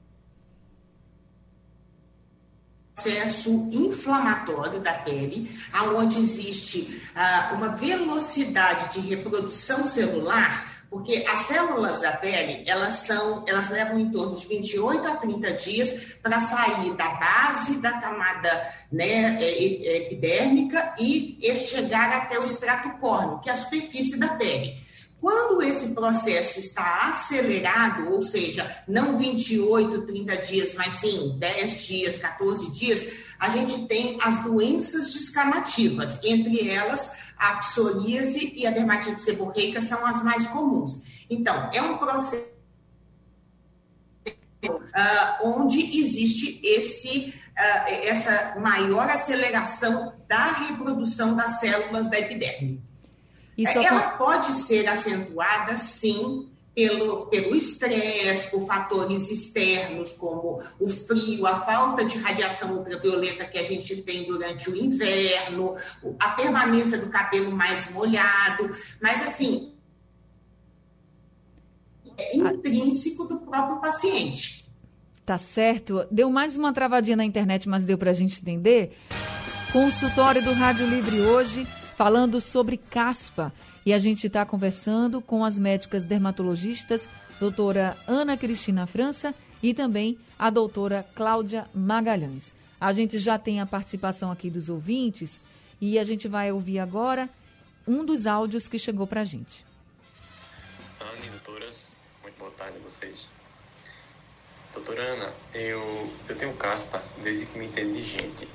processo 3.02 3.68
inflamatório 3.72 4.78
da 4.80 4.92
pele, 4.92 5.50
aonde 5.72 6.18
existe 6.20 7.02
uh, 7.16 7.54
uma 7.54 7.68
velocidade 7.68 8.92
de 8.92 9.08
reprodução 9.08 9.86
celular, 9.86 10.71
porque 10.92 11.24
as 11.26 11.46
células 11.46 12.02
da 12.02 12.12
pele, 12.12 12.64
elas 12.66 12.92
são, 12.96 13.42
elas 13.48 13.70
levam 13.70 13.98
em 13.98 14.10
torno 14.10 14.36
de 14.36 14.46
28 14.46 15.08
a 15.08 15.16
30 15.16 15.52
dias 15.52 16.18
para 16.22 16.38
sair 16.38 16.94
da 16.94 17.08
base 17.14 17.80
da 17.80 17.92
camada 17.92 18.70
né, 18.92 19.42
é, 19.42 19.42
é, 19.42 19.96
epidérmica 20.04 20.94
e 21.00 21.40
chegar 21.54 22.12
até 22.14 22.38
o 22.38 22.44
extrato 22.44 22.90
córneo, 22.98 23.40
que 23.40 23.48
é 23.48 23.54
a 23.54 23.56
superfície 23.56 24.18
da 24.18 24.36
pele. 24.36 24.78
Quando 25.22 25.62
esse 25.62 25.94
processo 25.94 26.58
está 26.58 27.08
acelerado, 27.08 28.12
ou 28.12 28.24
seja, 28.24 28.82
não 28.88 29.16
28, 29.16 30.02
30 30.02 30.36
dias, 30.38 30.74
mas 30.74 30.94
sim 30.94 31.36
10 31.38 31.86
dias, 31.86 32.18
14 32.18 32.72
dias, 32.72 33.06
a 33.38 33.48
gente 33.48 33.86
tem 33.86 34.18
as 34.20 34.42
doenças 34.42 35.12
descamativas, 35.12 36.18
entre 36.24 36.68
elas 36.68 37.12
a 37.36 37.58
psoríase 37.58 38.52
e 38.52 38.66
a 38.66 38.72
dermatite 38.72 39.22
seborreica 39.22 39.80
são 39.80 40.04
as 40.04 40.24
mais 40.24 40.44
comuns. 40.48 41.04
Então, 41.30 41.70
é 41.72 41.80
um 41.80 41.98
processo 41.98 42.48
uh, 44.66 45.44
onde 45.44 46.00
existe 46.02 46.60
esse, 46.64 47.32
uh, 47.56 48.08
essa 48.08 48.58
maior 48.58 49.08
aceleração 49.08 50.14
da 50.26 50.50
reprodução 50.52 51.36
das 51.36 51.60
células 51.60 52.10
da 52.10 52.18
epiderme. 52.18 52.91
Isso 53.56 53.78
Ela 53.78 54.10
pode 54.10 54.52
ser 54.54 54.86
acentuada, 54.88 55.76
sim, 55.76 56.48
pelo, 56.74 57.26
pelo 57.26 57.54
estresse, 57.54 58.50
por 58.50 58.66
fatores 58.66 59.30
externos, 59.30 60.12
como 60.12 60.62
o 60.80 60.88
frio, 60.88 61.46
a 61.46 61.60
falta 61.60 62.04
de 62.04 62.18
radiação 62.18 62.78
ultravioleta 62.78 63.44
que 63.44 63.58
a 63.58 63.64
gente 63.64 64.00
tem 64.02 64.26
durante 64.26 64.70
o 64.70 64.76
inverno, 64.76 65.74
a 66.18 66.30
permanência 66.30 66.98
do 66.98 67.10
cabelo 67.10 67.52
mais 67.52 67.90
molhado, 67.90 68.70
mas 69.02 69.22
assim, 69.26 69.74
é 72.16 72.36
intrínseco 72.36 73.26
do 73.26 73.40
próprio 73.40 73.80
paciente. 73.80 74.62
Tá 75.26 75.38
certo. 75.38 76.06
Deu 76.10 76.30
mais 76.30 76.56
uma 76.56 76.72
travadinha 76.72 77.16
na 77.16 77.24
internet, 77.24 77.68
mas 77.68 77.84
deu 77.84 77.96
para 77.96 78.10
a 78.10 78.14
gente 78.14 78.40
entender. 78.40 78.96
Consultório 79.72 80.42
do 80.42 80.52
Rádio 80.52 80.86
Livre 80.86 81.20
hoje 81.20 81.66
falando 82.02 82.40
sobre 82.40 82.76
caspa. 82.76 83.52
E 83.86 83.92
a 83.92 83.98
gente 83.98 84.26
está 84.26 84.44
conversando 84.44 85.20
com 85.20 85.44
as 85.44 85.56
médicas 85.56 86.02
dermatologistas, 86.02 87.08
doutora 87.38 87.96
Ana 88.08 88.36
Cristina 88.36 88.88
França 88.88 89.32
e 89.62 89.72
também 89.72 90.18
a 90.36 90.50
doutora 90.50 91.06
Cláudia 91.14 91.64
Magalhães. 91.72 92.52
A 92.80 92.90
gente 92.90 93.20
já 93.20 93.38
tem 93.38 93.60
a 93.60 93.66
participação 93.66 94.32
aqui 94.32 94.50
dos 94.50 94.68
ouvintes 94.68 95.40
e 95.80 95.96
a 95.96 96.02
gente 96.02 96.26
vai 96.26 96.50
ouvir 96.50 96.80
agora 96.80 97.30
um 97.86 98.04
dos 98.04 98.26
áudios 98.26 98.66
que 98.66 98.80
chegou 98.80 99.06
para 99.06 99.20
a 99.20 99.24
gente. 99.24 99.64
Ana 100.98 101.24
e 101.24 101.30
doutoras, 101.30 101.88
muito 102.20 102.36
boa 102.36 102.50
tarde 102.50 102.78
a 102.78 102.80
vocês. 102.80 103.28
Doutora 104.74 105.04
Ana, 105.04 105.32
eu, 105.54 106.12
eu 106.28 106.34
tenho 106.34 106.52
caspa 106.56 107.00
desde 107.22 107.46
que 107.46 107.56
me 107.56 107.66
entendo 107.66 107.92
de 107.92 108.02
gente. 108.02 108.48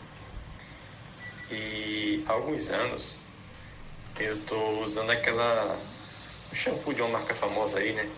E 1.50 2.26
há 2.28 2.34
alguns 2.34 2.70
anos 2.70 3.16
eu 4.24 4.40
tô 4.42 4.80
usando 4.80 5.12
aquela 5.12 5.80
shampoo 6.52 6.94
de 6.94 7.02
uma 7.02 7.20
marca 7.20 7.36
famosa 7.36 7.80
aí, 7.80 7.94
né? 7.94 8.10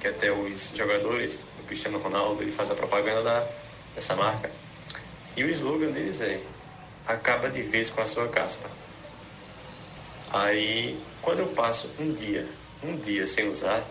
Que 0.00 0.08
até 0.08 0.30
os 0.32 0.72
jogadores, 0.74 1.44
o 1.60 1.64
Cristiano 1.64 1.98
Ronaldo, 1.98 2.42
ele 2.42 2.52
faz 2.52 2.70
a 2.70 2.74
propaganda 2.74 3.22
da, 3.22 3.46
dessa 3.94 4.14
marca. 4.14 4.50
E 5.36 5.42
o 5.42 5.50
slogan 5.50 5.90
deles 5.90 6.20
é: 6.20 6.40
acaba 7.06 7.50
de 7.50 7.62
vez 7.62 7.90
com 7.90 8.00
a 8.00 8.06
sua 8.06 8.28
caspa. 8.28 8.70
Aí, 10.30 11.02
quando 11.22 11.40
eu 11.40 11.48
passo 11.48 11.90
um 11.98 12.12
dia, 12.12 12.46
um 12.82 12.96
dia 12.96 13.26
sem 13.26 13.48
usar, 13.48 13.84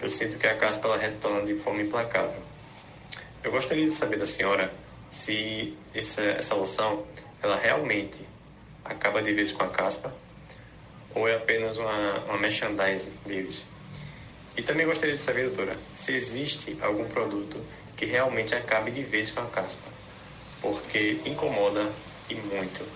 eu 0.00 0.10
sinto 0.10 0.36
que 0.36 0.46
a 0.46 0.56
caspa 0.56 0.88
ela 0.88 0.98
retorna 0.98 1.44
de 1.44 1.54
forma 1.60 1.82
implacável. 1.82 2.42
Eu 3.42 3.50
gostaria 3.50 3.84
de 3.84 3.92
saber 3.92 4.18
da 4.18 4.26
senhora 4.26 4.72
se 5.10 5.76
essa, 5.94 6.22
essa 6.22 6.54
loção 6.54 7.06
ela 7.42 7.56
realmente 7.56 8.26
acaba 8.84 9.22
de 9.22 9.32
vez 9.32 9.50
com 9.52 9.62
a 9.62 9.68
caspa 9.68 10.12
ou 11.14 11.28
é 11.28 11.34
apenas 11.34 11.76
uma, 11.76 12.20
uma 12.24 12.38
merchandising 12.38 13.14
deles? 13.26 13.66
E 14.56 14.62
também 14.62 14.86
gostaria 14.86 15.14
de 15.14 15.20
saber, 15.20 15.46
doutora, 15.46 15.78
se 15.92 16.12
existe 16.12 16.76
algum 16.80 17.08
produto 17.08 17.64
que 17.96 18.04
realmente 18.04 18.54
acabe 18.54 18.90
de 18.90 19.02
vez 19.02 19.30
com 19.30 19.40
a 19.40 19.46
caspa, 19.46 19.88
porque 20.60 21.20
incomoda 21.24 21.90
e 22.28 22.34
muito. 22.34 22.86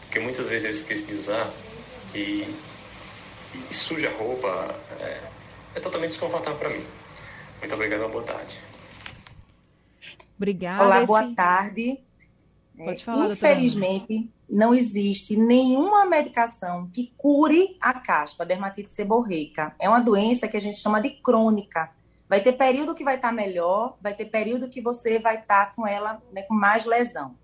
Porque 0.00 0.18
muitas 0.18 0.48
vezes 0.48 0.64
eu 0.64 0.70
esqueço 0.70 1.06
de 1.06 1.14
usar 1.14 1.52
e, 2.14 2.54
e 3.70 3.74
suja 3.74 4.08
a 4.08 4.12
roupa, 4.12 4.74
é, 5.00 5.20
é 5.76 5.80
totalmente 5.80 6.10
desconfortável 6.10 6.58
para 6.58 6.68
mim. 6.70 6.84
Muito 7.60 7.74
obrigado, 7.74 8.00
uma 8.00 8.08
boa 8.08 8.24
tarde. 8.24 8.58
Obrigada. 10.36 10.84
Olá, 10.84 11.04
boa 11.04 11.34
tarde. 11.34 12.00
Pode 12.84 13.04
falar, 13.04 13.30
Infelizmente, 13.30 14.30
não 14.48 14.74
existe 14.74 15.36
nenhuma 15.36 16.04
medicação 16.06 16.88
que 16.92 17.12
cure 17.16 17.76
a 17.80 17.94
caspa, 17.94 18.44
a 18.44 18.46
dermatite 18.46 18.90
seborreica. 18.90 19.74
É 19.78 19.88
uma 19.88 20.00
doença 20.00 20.48
que 20.48 20.56
a 20.56 20.60
gente 20.60 20.78
chama 20.78 21.00
de 21.00 21.10
crônica. 21.10 21.90
Vai 22.28 22.40
ter 22.40 22.52
período 22.52 22.94
que 22.94 23.04
vai 23.04 23.16
estar 23.16 23.32
melhor, 23.32 23.96
vai 24.00 24.14
ter 24.14 24.26
período 24.26 24.68
que 24.68 24.80
você 24.80 25.18
vai 25.18 25.36
estar 25.36 25.74
com 25.74 25.86
ela 25.86 26.22
né, 26.32 26.42
com 26.42 26.54
mais 26.54 26.84
lesão. 26.84 27.34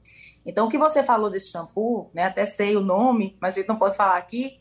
Então, 0.44 0.66
o 0.66 0.70
que 0.70 0.78
você 0.78 1.02
falou 1.02 1.28
desse 1.28 1.50
shampoo, 1.50 2.08
né, 2.14 2.24
até 2.24 2.46
sei 2.46 2.76
o 2.76 2.80
nome, 2.80 3.36
mas 3.40 3.54
a 3.54 3.58
gente 3.58 3.68
não 3.68 3.76
pode 3.76 3.96
falar 3.96 4.16
aqui, 4.16 4.60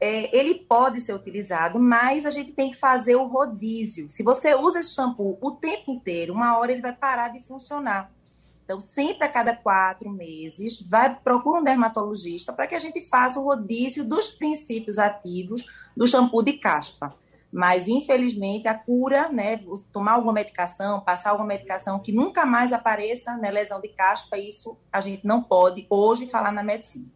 é, 0.00 0.34
ele 0.36 0.54
pode 0.54 1.00
ser 1.00 1.14
utilizado, 1.14 1.78
mas 1.78 2.26
a 2.26 2.30
gente 2.30 2.52
tem 2.52 2.70
que 2.70 2.76
fazer 2.76 3.16
o 3.16 3.26
rodízio. 3.26 4.10
Se 4.10 4.22
você 4.22 4.54
usa 4.54 4.80
esse 4.80 4.94
shampoo 4.94 5.38
o 5.40 5.52
tempo 5.52 5.90
inteiro, 5.90 6.32
uma 6.32 6.58
hora 6.58 6.72
ele 6.72 6.82
vai 6.82 6.94
parar 6.94 7.28
de 7.28 7.40
funcionar. 7.40 8.10
Então, 8.66 8.80
sempre 8.80 9.24
a 9.24 9.28
cada 9.28 9.54
quatro 9.54 10.10
meses, 10.10 10.82
vai 10.82 11.14
procura 11.14 11.60
um 11.60 11.64
dermatologista 11.64 12.52
para 12.52 12.66
que 12.66 12.74
a 12.74 12.80
gente 12.80 13.00
faça 13.00 13.38
o 13.38 13.44
rodízio 13.44 14.04
dos 14.04 14.32
princípios 14.32 14.98
ativos 14.98 15.64
do 15.96 16.04
shampoo 16.04 16.42
de 16.42 16.54
caspa. 16.54 17.14
mas 17.52 17.86
infelizmente 17.86 18.66
a 18.66 18.74
cura, 18.74 19.28
né, 19.28 19.60
tomar 19.92 20.14
alguma 20.14 20.32
medicação, 20.32 21.00
passar 21.00 21.30
alguma 21.30 21.46
medicação 21.46 22.00
que 22.00 22.10
nunca 22.10 22.44
mais 22.44 22.72
apareça 22.72 23.36
né, 23.36 23.52
lesão 23.52 23.80
de 23.80 23.88
caspa, 23.88 24.36
isso 24.36 24.76
a 24.92 25.00
gente 25.00 25.24
não 25.24 25.40
pode 25.40 25.86
hoje 25.88 26.26
falar 26.26 26.50
na 26.50 26.64
medicina. 26.64 27.06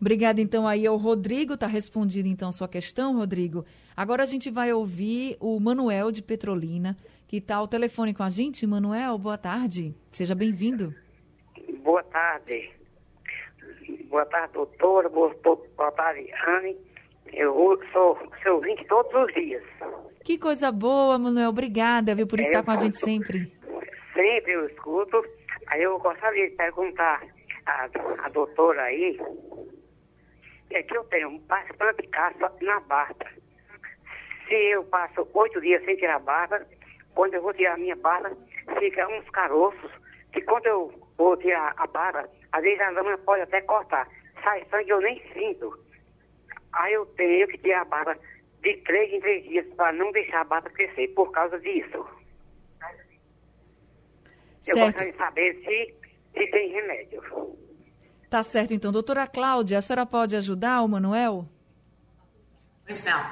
Obrigada, 0.00 0.40
então, 0.40 0.66
aí 0.66 0.86
ao 0.86 0.96
Rodrigo, 0.96 1.54
está 1.54 1.66
respondida, 1.66 2.26
então, 2.26 2.50
sua 2.50 2.66
questão, 2.66 3.16
Rodrigo. 3.16 3.64
Agora 3.94 4.22
a 4.22 4.26
gente 4.26 4.50
vai 4.50 4.72
ouvir 4.72 5.36
o 5.38 5.60
Manuel 5.60 6.10
de 6.10 6.22
Petrolina, 6.22 6.96
que 7.30 7.36
está 7.36 7.54
ao 7.54 7.68
telefone 7.68 8.12
com 8.12 8.24
a 8.24 8.28
gente. 8.28 8.66
Manuel, 8.66 9.16
boa 9.16 9.38
tarde, 9.38 9.94
seja 10.10 10.34
bem-vindo. 10.34 10.92
Boa 11.80 12.02
tarde. 12.02 12.72
Boa 14.08 14.26
tarde, 14.26 14.52
doutora, 14.52 15.08
boa, 15.08 15.32
boa 15.44 15.92
tarde, 15.92 16.28
Anne. 16.44 16.76
Eu 17.32 17.54
sou 17.92 18.18
seu 18.42 18.56
ouvinte 18.56 18.84
todos 18.86 19.14
os 19.14 19.32
dias. 19.32 19.62
Que 20.24 20.38
coisa 20.38 20.72
boa, 20.72 21.16
Manuel. 21.20 21.50
Obrigada, 21.50 22.16
viu, 22.16 22.26
por 22.26 22.40
é, 22.40 22.42
estar 22.42 22.64
com 22.64 22.72
a 22.72 22.76
gente 22.76 22.98
sempre. 22.98 23.52
Sempre 24.12 24.50
eu 24.50 24.66
escuto. 24.66 25.24
Aí 25.68 25.84
eu 25.84 26.00
gostaria 26.00 26.50
de 26.50 26.56
perguntar 26.56 27.22
à, 27.64 27.88
à 28.24 28.28
doutora 28.30 28.82
aí, 28.82 29.16
é 30.70 30.82
que 30.82 30.96
eu 30.96 31.04
tenho 31.04 31.38
bastante 31.46 32.08
caspa 32.08 32.52
na 32.60 32.80
barba. 32.80 33.26
Se 34.48 34.54
eu 34.72 34.82
passo 34.82 35.28
oito 35.32 35.60
dias 35.60 35.84
sem 35.84 35.94
tirar 35.94 36.16
a 36.16 36.18
barba, 36.18 36.66
quando 37.14 37.34
eu 37.34 37.42
vou 37.42 37.52
tirar 37.52 37.74
a 37.74 37.78
minha 37.78 37.96
barba, 37.96 38.36
fica 38.78 39.06
uns 39.08 39.28
caroços, 39.30 39.90
que 40.32 40.40
quando 40.42 40.66
eu 40.66 40.92
vou 41.16 41.36
tirar 41.36 41.74
a 41.76 41.86
barba, 41.86 42.28
às 42.52 42.62
vezes 42.62 42.80
a 42.80 42.90
lama 42.90 43.18
pode 43.18 43.42
até 43.42 43.60
cortar. 43.62 44.08
Sai 44.42 44.64
sangue, 44.70 44.90
eu 44.90 45.00
nem 45.00 45.22
sinto. 45.32 45.78
Aí 46.72 46.92
eu 46.92 47.06
tenho 47.06 47.48
que 47.48 47.58
tirar 47.58 47.82
a 47.82 47.84
barba 47.84 48.16
de 48.62 48.76
três 48.78 49.12
em 49.12 49.20
três 49.20 49.44
dias 49.44 49.66
para 49.74 49.92
não 49.92 50.12
deixar 50.12 50.42
a 50.42 50.44
barba 50.44 50.70
crescer 50.70 51.08
por 51.08 51.30
causa 51.32 51.58
disso. 51.58 52.06
Certo. 54.62 54.78
Eu 54.78 54.84
gostaria 54.84 55.12
de 55.12 55.18
saber 55.18 55.54
se, 55.64 55.94
se 56.38 56.50
tem 56.50 56.70
remédio. 56.70 57.22
Tá 58.28 58.42
certo, 58.42 58.72
então. 58.72 58.92
Doutora 58.92 59.26
Cláudia, 59.26 59.78
a 59.78 59.82
senhora 59.82 60.06
pode 60.06 60.36
ajudar 60.36 60.82
o 60.82 60.88
Manuel? 60.88 61.48
Pois 62.90 63.04
não. 63.04 63.24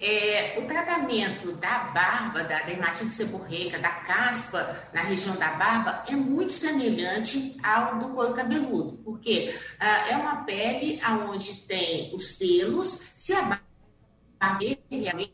É, 0.00 0.58
o 0.58 0.66
tratamento 0.66 1.52
da 1.52 1.84
barba, 1.94 2.42
da 2.42 2.62
dermatite 2.62 3.14
seborreica, 3.14 3.78
da 3.78 3.90
caspa 3.90 4.76
na 4.92 5.02
região 5.02 5.36
da 5.36 5.52
barba 5.52 6.02
é 6.08 6.16
muito 6.16 6.52
semelhante 6.52 7.56
ao 7.62 8.00
do 8.00 8.08
couro 8.08 8.34
cabeludo, 8.34 8.96
porque 9.04 9.54
ah, 9.78 10.10
é 10.10 10.16
uma 10.16 10.42
pele 10.42 11.00
onde 11.28 11.54
tem 11.60 12.12
os 12.12 12.32
pelos, 12.32 13.12
se 13.16 13.32
a 13.34 13.42
barba 13.42 13.62
realmente 14.90 15.32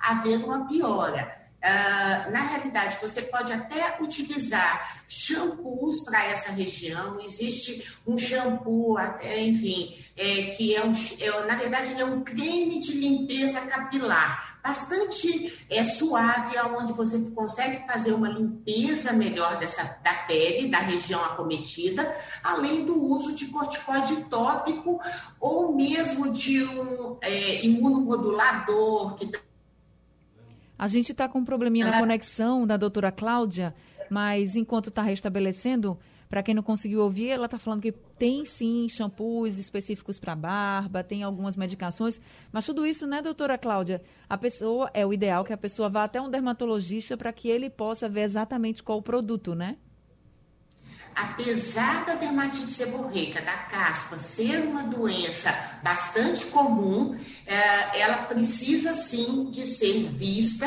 haver 0.00 0.42
uma 0.42 0.66
piora. 0.66 1.41
Uh, 1.62 2.32
na 2.32 2.40
realidade, 2.40 2.98
você 3.00 3.22
pode 3.22 3.52
até 3.52 3.96
utilizar 4.00 5.04
shampoos 5.06 6.04
para 6.04 6.26
essa 6.26 6.50
região. 6.50 7.20
Existe 7.20 8.00
um 8.04 8.18
shampoo, 8.18 8.98
até, 8.98 9.40
enfim, 9.44 9.96
é, 10.16 10.46
que 10.56 10.74
é, 10.74 10.84
um, 10.84 10.92
é, 11.20 11.46
na 11.46 11.54
verdade, 11.54 11.92
é 12.00 12.04
um 12.04 12.24
creme 12.24 12.80
de 12.80 12.94
limpeza 12.94 13.60
capilar, 13.60 14.58
bastante 14.60 15.64
é, 15.70 15.84
suave, 15.84 16.58
onde 16.76 16.92
você 16.94 17.16
consegue 17.30 17.86
fazer 17.86 18.12
uma 18.12 18.28
limpeza 18.28 19.12
melhor 19.12 19.60
dessa, 19.60 19.84
da 20.02 20.14
pele, 20.14 20.68
da 20.68 20.78
região 20.78 21.24
acometida, 21.24 22.12
além 22.42 22.84
do 22.84 23.00
uso 23.06 23.36
de 23.36 23.46
corticoide 23.46 24.24
tópico 24.24 25.00
ou 25.38 25.76
mesmo 25.76 26.32
de 26.32 26.64
um 26.64 27.18
é, 27.20 27.64
imunomodulador 27.64 29.14
que 29.14 29.51
a 30.82 30.88
gente 30.88 31.12
está 31.12 31.28
com 31.28 31.38
um 31.38 31.44
probleminha 31.44 31.86
na 31.86 32.00
conexão 32.00 32.66
da 32.66 32.76
doutora 32.76 33.12
Cláudia, 33.12 33.72
mas 34.10 34.56
enquanto 34.56 34.88
está 34.88 35.00
restabelecendo, 35.00 35.96
para 36.28 36.42
quem 36.42 36.56
não 36.56 36.62
conseguiu 36.64 37.02
ouvir, 37.02 37.28
ela 37.28 37.44
está 37.44 37.56
falando 37.56 37.82
que 37.82 37.92
tem 37.92 38.44
sim 38.44 38.88
shampoos 38.88 39.58
específicos 39.58 40.18
para 40.18 40.34
barba, 40.34 41.04
tem 41.04 41.22
algumas 41.22 41.56
medicações, 41.56 42.20
mas 42.50 42.66
tudo 42.66 42.84
isso, 42.84 43.06
né, 43.06 43.22
doutora 43.22 43.56
Cláudia? 43.56 44.02
A 44.28 44.36
pessoa 44.36 44.90
é 44.92 45.06
o 45.06 45.12
ideal 45.12 45.44
que 45.44 45.52
a 45.52 45.56
pessoa 45.56 45.88
vá 45.88 46.02
até 46.02 46.20
um 46.20 46.28
dermatologista 46.28 47.16
para 47.16 47.32
que 47.32 47.48
ele 47.48 47.70
possa 47.70 48.08
ver 48.08 48.22
exatamente 48.22 48.82
qual 48.82 48.98
o 48.98 49.02
produto, 49.02 49.54
né? 49.54 49.76
Apesar 51.14 52.04
da 52.04 52.14
dermatite 52.14 52.70
seborreica, 52.70 53.40
da 53.40 53.52
caspa, 53.52 54.18
ser 54.18 54.60
uma 54.60 54.82
doença 54.84 55.50
bastante 55.82 56.46
comum, 56.46 57.16
é, 57.46 58.00
ela 58.00 58.18
precisa 58.24 58.94
sim 58.94 59.50
de 59.50 59.66
ser 59.66 60.04
vista, 60.08 60.66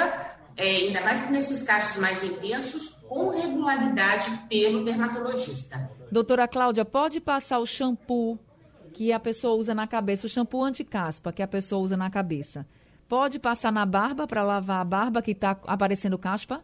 é, 0.58 0.64
ainda 0.64 1.02
mais 1.02 1.30
nesses 1.30 1.62
casos 1.62 1.98
mais 1.98 2.24
intensos, 2.24 2.90
com 3.08 3.30
regularidade 3.30 4.32
pelo 4.50 4.84
dermatologista. 4.84 5.90
Doutora 6.12 6.48
Cláudia, 6.48 6.86
pode 6.86 7.20
passar 7.20 7.60
o 7.60 7.66
shampoo 7.66 8.40
que 8.94 9.12
a 9.12 9.20
pessoa 9.20 9.56
usa 9.56 9.74
na 9.76 9.86
cabeça, 9.86 10.26
o 10.26 10.30
shampoo 10.30 10.64
anti-caspa 10.64 11.34
que 11.34 11.44
a 11.44 11.48
pessoa 11.48 11.82
usa 11.82 11.98
na 11.98 12.10
cabeça. 12.10 12.66
Pode 13.08 13.38
passar 13.38 13.72
na 13.72 13.86
barba 13.86 14.26
para 14.26 14.42
lavar 14.42 14.82
a 14.82 14.86
barba 14.86 15.22
que 15.22 15.32
está 15.32 15.60
aparecendo 15.68 16.18
caspa? 16.18 16.64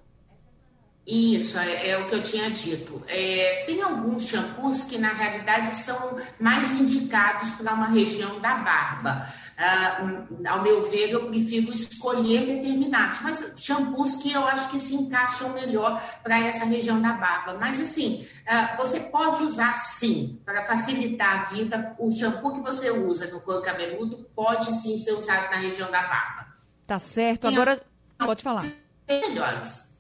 Isso, 1.06 1.58
é, 1.58 1.90
é, 1.90 1.98
o 1.98 2.08
que 2.08 2.14
eu 2.14 2.24
tinha 2.24 2.50
dito. 2.52 3.02
É, 3.08 3.64
tem 3.66 3.82
alguns 3.82 4.28
shampoos 4.28 4.84
que, 4.84 5.00
na 5.00 5.10
realidade, 5.10 5.76
são 5.76 6.18
mais 6.40 6.80
indicados 6.80 7.50
para 7.52 7.74
uma 7.74 7.88
região 7.88 8.40
da 8.40 8.56
barba. 8.58 9.28
Ah, 9.58 10.06
ao 10.48 10.62
meu 10.62 10.90
ver, 10.92 11.10
eu 11.10 11.28
prefiro 11.28 11.74
escolher 11.74 12.46
determinados, 12.46 13.20
mas 13.22 13.52
shampoos 13.58 14.18
que 14.18 14.32
eu 14.32 14.46
acho 14.48 14.70
que 14.70 14.80
se 14.80 14.94
encaixam 14.94 15.50
melhor 15.50 16.00
para 16.22 16.40
essa 16.40 16.66
região 16.66 17.02
da 17.02 17.14
barba. 17.14 17.56
Mas, 17.60 17.80
assim, 17.80 18.26
ah, 18.46 18.76
você 18.78 19.00
pode 19.00 19.44
usar, 19.44 19.80
sim, 19.80 20.40
para 20.46 20.66
facilitar 20.68 21.42
a 21.42 21.44
vida, 21.46 21.96
o 21.98 22.12
shampoo 22.12 22.54
que 22.54 22.62
você 22.62 22.92
usa 22.92 23.26
no 23.32 23.42
couro 23.42 23.64
cabeludo 23.64 24.30
pode, 24.36 24.72
sim, 24.80 24.96
ser 24.98 25.14
usado 25.14 25.50
na 25.50 25.58
região 25.58 25.90
da 25.90 26.04
barba. 26.04 26.48
Tá 26.86 27.00
certo. 27.00 27.48
Agora, 27.48 27.82
pode 28.20 28.44
falar. 28.44 28.64
Melhores. 29.10 29.91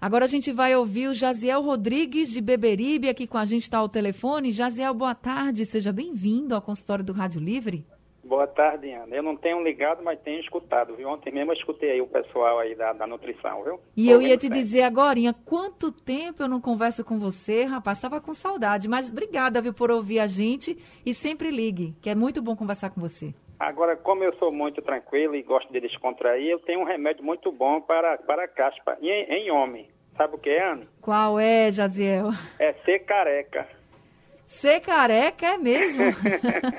Agora 0.00 0.26
a 0.26 0.28
gente 0.28 0.52
vai 0.52 0.76
ouvir 0.76 1.08
o 1.08 1.14
Jaziel 1.14 1.60
Rodrigues 1.60 2.30
de 2.30 2.40
Beberibe 2.40 3.08
aqui 3.08 3.26
com 3.26 3.36
a 3.36 3.44
gente 3.44 3.62
está 3.62 3.78
ao 3.78 3.88
telefone. 3.88 4.52
Jaziel, 4.52 4.94
boa 4.94 5.12
tarde, 5.12 5.66
seja 5.66 5.92
bem-vindo 5.92 6.54
ao 6.54 6.62
consultório 6.62 7.04
do 7.04 7.12
Rádio 7.12 7.40
Livre. 7.40 7.84
Boa 8.22 8.46
tarde, 8.46 8.92
Ana. 8.92 9.16
Eu 9.16 9.24
não 9.24 9.34
tenho 9.34 9.60
ligado, 9.60 10.04
mas 10.04 10.20
tenho 10.20 10.38
escutado, 10.38 10.94
viu? 10.94 11.08
Ontem 11.08 11.32
mesmo 11.32 11.50
eu 11.50 11.56
escutei 11.56 11.90
aí 11.90 12.00
o 12.00 12.06
pessoal 12.06 12.60
aí 12.60 12.76
da, 12.76 12.92
da 12.92 13.08
nutrição, 13.08 13.64
viu? 13.64 13.80
E 13.96 14.06
Tô 14.06 14.12
eu 14.12 14.22
ia 14.22 14.36
te 14.36 14.42
sempre. 14.42 14.58
dizer 14.58 14.82
agora, 14.82 15.18
quanto 15.44 15.90
tempo 15.90 16.44
eu 16.44 16.48
não 16.48 16.60
converso 16.60 17.04
com 17.04 17.18
você, 17.18 17.64
rapaz, 17.64 17.98
estava 17.98 18.20
com 18.20 18.32
saudade, 18.32 18.86
mas 18.86 19.10
obrigada, 19.10 19.60
viu, 19.60 19.74
por 19.74 19.90
ouvir 19.90 20.20
a 20.20 20.28
gente 20.28 20.78
e 21.04 21.12
sempre 21.12 21.50
ligue, 21.50 21.96
que 22.00 22.08
é 22.08 22.14
muito 22.14 22.40
bom 22.40 22.54
conversar 22.54 22.90
com 22.90 23.00
você. 23.00 23.34
Agora, 23.58 23.96
como 23.96 24.22
eu 24.22 24.32
sou 24.36 24.52
muito 24.52 24.80
tranquilo 24.80 25.34
e 25.34 25.42
gosto 25.42 25.72
de 25.72 25.80
descontrair, 25.80 26.48
eu 26.48 26.60
tenho 26.60 26.80
um 26.80 26.84
remédio 26.84 27.24
muito 27.24 27.50
bom 27.50 27.80
para, 27.80 28.16
para 28.18 28.46
caspa 28.46 28.96
em, 29.00 29.10
em 29.10 29.50
homem. 29.50 29.88
Sabe 30.16 30.36
o 30.36 30.38
que 30.38 30.50
é, 30.50 30.62
Ana? 30.62 30.86
Qual 31.00 31.40
é, 31.40 31.70
Jaziel? 31.70 32.28
É 32.58 32.72
ser 32.84 33.00
careca. 33.00 33.66
Ser 34.46 34.80
careca 34.80 35.46
é 35.46 35.58
mesmo? 35.58 36.04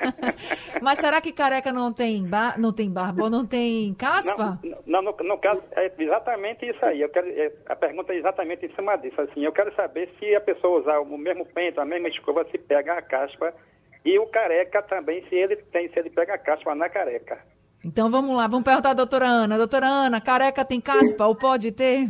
Mas 0.82 0.98
será 0.98 1.20
que 1.20 1.32
careca 1.32 1.72
não 1.72 1.92
tem, 1.92 2.26
bar... 2.26 2.58
não 2.58 2.72
tem 2.72 2.90
barba 2.90 3.24
ou 3.24 3.30
não 3.30 3.46
tem 3.46 3.94
caspa? 3.94 4.58
Não, 4.64 5.02
não 5.02 5.02
no, 5.02 5.16
no, 5.24 5.38
caso, 5.38 5.62
é 5.76 5.92
exatamente 5.96 6.66
isso 6.68 6.84
aí. 6.84 7.00
Eu 7.00 7.08
quero, 7.10 7.28
é, 7.28 7.52
a 7.66 7.76
pergunta 7.76 8.12
é 8.12 8.16
exatamente 8.16 8.66
em 8.66 8.74
cima 8.74 8.96
disso. 8.96 9.20
Assim, 9.20 9.44
eu 9.44 9.52
quero 9.52 9.72
saber 9.76 10.10
se 10.18 10.34
a 10.34 10.40
pessoa 10.40 10.80
usar 10.80 10.98
o 10.98 11.16
mesmo 11.16 11.46
pente, 11.46 11.78
a 11.78 11.84
mesma 11.84 12.08
escova, 12.08 12.44
se 12.50 12.58
pega 12.58 12.94
a 12.94 13.02
caspa 13.02 13.54
e 14.04 14.18
o 14.18 14.26
careca 14.26 14.82
também, 14.82 15.24
se 15.28 15.34
ele 15.34 15.56
tem, 15.56 15.88
se 15.88 15.98
ele 15.98 16.10
pega 16.10 16.34
a 16.34 16.38
caspa 16.38 16.74
na 16.74 16.88
careca. 16.88 17.38
Então 17.84 18.10
vamos 18.10 18.36
lá, 18.36 18.46
vamos 18.46 18.64
perguntar 18.64 18.90
à 18.90 18.94
doutora 18.94 19.26
Ana. 19.26 19.56
Doutora 19.56 19.86
Ana, 19.86 20.20
careca 20.20 20.64
tem 20.64 20.80
caspa 20.80 21.26
ou 21.26 21.34
pode 21.34 21.72
ter? 21.72 22.08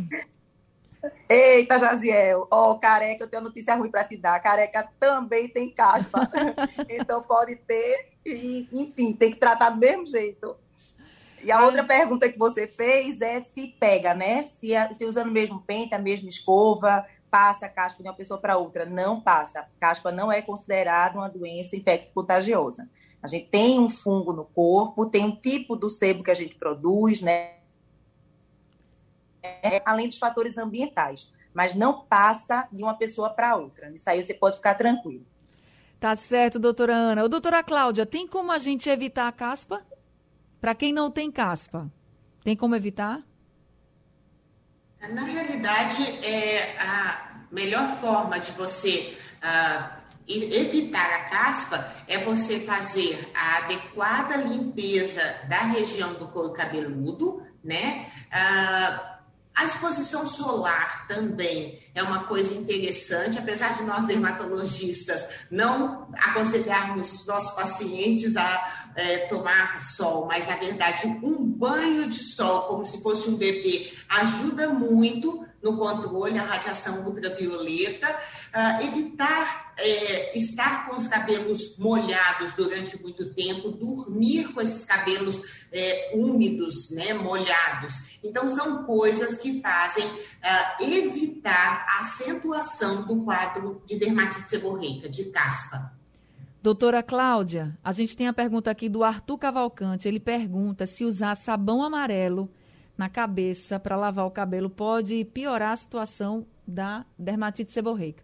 Eita, 1.27 1.79
Jaziel, 1.79 2.47
ó, 2.51 2.71
oh, 2.71 2.79
careca, 2.79 3.23
eu 3.23 3.27
tenho 3.27 3.43
notícia 3.43 3.75
ruim 3.75 3.89
para 3.89 4.03
te 4.03 4.17
dar. 4.17 4.39
Careca 4.39 4.87
também 4.99 5.47
tem 5.47 5.69
caspa. 5.69 6.29
então 6.89 7.23
pode 7.23 7.55
ter, 7.55 8.09
e, 8.25 8.67
enfim, 8.71 9.13
tem 9.13 9.31
que 9.31 9.39
tratar 9.39 9.71
do 9.71 9.79
mesmo 9.79 10.05
jeito. 10.05 10.55
E 11.43 11.51
a 11.51 11.63
outra 11.63 11.83
pergunta 11.83 12.29
que 12.29 12.37
você 12.37 12.67
fez 12.67 13.19
é 13.19 13.41
se 13.41 13.67
pega, 13.79 14.13
né? 14.13 14.43
Se, 14.43 14.69
se 14.93 15.05
usando 15.05 15.29
o 15.29 15.33
mesmo 15.33 15.59
pente, 15.61 15.95
a 15.95 15.99
mesma 15.99 16.29
escova, 16.29 17.05
passa 17.31 17.65
a 17.65 17.69
caspa 17.69 18.03
de 18.03 18.09
uma 18.09 18.15
pessoa 18.15 18.39
para 18.39 18.57
outra. 18.57 18.85
Não 18.85 19.21
passa. 19.21 19.65
Caspa 19.79 20.11
não 20.11 20.29
é 20.29 20.41
considerada 20.41 21.17
uma 21.17 21.29
doença 21.29 21.77
infecto-contagiosa. 21.77 22.87
A 23.23 23.27
gente 23.27 23.47
tem 23.47 23.79
um 23.79 23.89
fungo 23.89 24.33
no 24.33 24.43
corpo, 24.43 25.05
tem 25.05 25.23
um 25.23 25.35
tipo 25.35 25.75
do 25.75 25.89
sebo 25.89 26.23
que 26.23 26.31
a 26.31 26.35
gente 26.35 26.55
produz, 26.55 27.21
né? 27.21 27.55
É, 29.41 29.81
além 29.85 30.09
dos 30.09 30.19
fatores 30.19 30.57
ambientais. 30.57 31.31
Mas 31.53 31.73
não 31.73 32.01
passa 32.01 32.67
de 32.71 32.83
uma 32.83 32.95
pessoa 32.95 33.29
para 33.29 33.55
outra. 33.55 33.89
Isso 33.91 34.09
aí 34.09 34.21
você 34.21 34.33
pode 34.33 34.57
ficar 34.57 34.75
tranquilo. 34.75 35.25
Tá 35.99 36.15
certo, 36.15 36.59
doutora 36.59 36.93
Ana. 36.93 37.23
Ô, 37.23 37.29
doutora 37.29 37.63
Cláudia, 37.63 38.05
tem 38.05 38.27
como 38.27 38.51
a 38.51 38.57
gente 38.57 38.89
evitar 38.89 39.27
a 39.27 39.31
caspa? 39.31 39.85
Para 40.59 40.75
quem 40.75 40.91
não 40.91 41.11
tem 41.11 41.31
caspa? 41.31 41.91
Tem 42.43 42.55
como 42.55 42.75
evitar? 42.75 43.21
Na 45.09 45.23
realidade, 45.23 46.03
é 46.23 46.79
a 46.79 47.31
melhor 47.51 47.87
forma 47.87 48.39
de 48.39 48.51
você 48.51 49.17
uh, 49.43 50.01
evitar 50.27 51.11
a 51.13 51.25
caspa 51.25 51.91
é 52.07 52.19
você 52.19 52.59
fazer 52.59 53.31
a 53.33 53.57
adequada 53.57 54.37
limpeza 54.37 55.23
da 55.49 55.57
região 55.57 56.13
do 56.13 56.27
couro 56.27 56.53
cabeludo, 56.53 57.45
né? 57.63 58.05
Uh, 58.27 59.10
a 59.61 59.65
exposição 59.65 60.27
solar 60.27 61.05
também 61.07 61.77
é 61.93 62.01
uma 62.01 62.23
coisa 62.23 62.55
interessante, 62.55 63.37
apesar 63.37 63.77
de 63.77 63.83
nós 63.83 64.07
dermatologistas 64.07 65.45
não 65.51 66.07
aconselharmos 66.17 67.13
os 67.13 67.27
nossos 67.27 67.51
pacientes 67.51 68.35
a 68.35 68.91
é, 68.95 69.17
tomar 69.27 69.79
sol, 69.79 70.25
mas 70.25 70.47
na 70.47 70.55
verdade 70.55 71.05
um 71.05 71.45
banho 71.45 72.09
de 72.09 72.23
sol, 72.23 72.63
como 72.63 72.83
se 72.83 73.03
fosse 73.03 73.29
um 73.29 73.35
bebê, 73.35 73.93
ajuda 74.09 74.69
muito 74.69 75.45
no 75.63 75.77
controle 75.77 76.35
da 76.35 76.43
radiação 76.43 77.05
ultravioleta, 77.05 78.09
uh, 78.09 78.83
evitar 78.85 79.71
é, 79.77 80.37
estar 80.37 80.87
com 80.87 80.95
os 80.95 81.07
cabelos 81.07 81.77
molhados 81.77 82.53
durante 82.53 83.01
muito 83.01 83.33
tempo, 83.33 83.71
dormir 83.71 84.53
com 84.53 84.61
esses 84.61 84.85
cabelos 84.85 85.65
é, 85.71 86.11
úmidos, 86.13 86.91
né, 86.91 87.13
molhados. 87.13 88.19
Então, 88.23 88.47
são 88.47 88.83
coisas 88.83 89.37
que 89.37 89.61
fazem 89.61 90.05
uh, 90.05 90.83
evitar 90.83 91.85
a 91.89 92.01
acentuação 92.01 93.03
do 93.05 93.23
quadro 93.23 93.81
de 93.85 93.97
dermatite 93.97 94.47
seborreica, 94.47 95.09
de 95.09 95.25
caspa. 95.25 95.91
Doutora 96.61 97.01
Cláudia, 97.01 97.75
a 97.83 97.91
gente 97.91 98.15
tem 98.15 98.27
a 98.27 98.33
pergunta 98.33 98.69
aqui 98.69 98.87
do 98.87 99.03
Arthur 99.03 99.37
Cavalcante. 99.39 100.07
Ele 100.07 100.19
pergunta 100.19 100.85
se 100.85 101.03
usar 101.03 101.35
sabão 101.35 101.81
amarelo 101.81 102.51
na 103.01 103.09
cabeça 103.09 103.79
para 103.79 103.95
lavar 103.95 104.27
o 104.27 104.29
cabelo 104.29 104.69
pode 104.69 105.25
piorar 105.25 105.71
a 105.71 105.75
situação 105.75 106.45
da 106.67 107.03
dermatite 107.17 107.73
seborreica. 107.73 108.23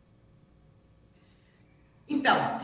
Então, 2.08 2.60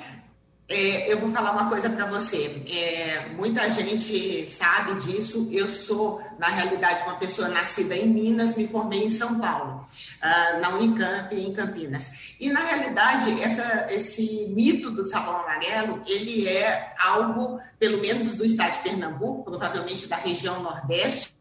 é, 0.69 1.12
eu 1.12 1.19
vou 1.19 1.32
falar 1.32 1.54
uma 1.54 1.67
coisa 1.67 1.89
para 1.89 2.06
você. 2.06 2.63
É, 2.71 3.30
muita 3.30 3.67
gente 3.67 4.47
sabe 4.47 4.93
disso. 5.02 5.49
Eu 5.52 5.67
sou, 5.67 6.21
na 6.38 6.49
realidade, 6.49 7.02
uma 7.02 7.15
pessoa 7.15 7.47
nascida 7.47 7.95
em 7.95 8.08
Minas, 8.08 8.56
me 8.56 8.67
formei 8.67 9.06
em 9.06 9.10
São 9.10 9.39
Paulo, 9.39 9.84
uh, 10.21 10.62
na 10.62 10.69
Unicamp, 10.69 11.36
em 11.36 11.52
Campinas. 11.52 12.36
E, 12.39 12.47
na 12.52 12.60
realidade, 12.60 13.41
essa, 13.41 13.88
esse 13.91 14.45
mito 14.49 14.91
do 14.91 15.08
sabão 15.08 15.38
amarelo, 15.38 16.04
ele 16.06 16.47
é 16.47 16.93
algo, 16.99 17.60
pelo 17.80 17.99
menos 17.99 18.36
do 18.36 18.45
estado 18.45 18.73
de 18.73 18.84
Pernambuco, 18.84 19.43
provavelmente 19.43 20.08
da 20.08 20.17
região 20.17 20.62
Nordeste, 20.62 21.34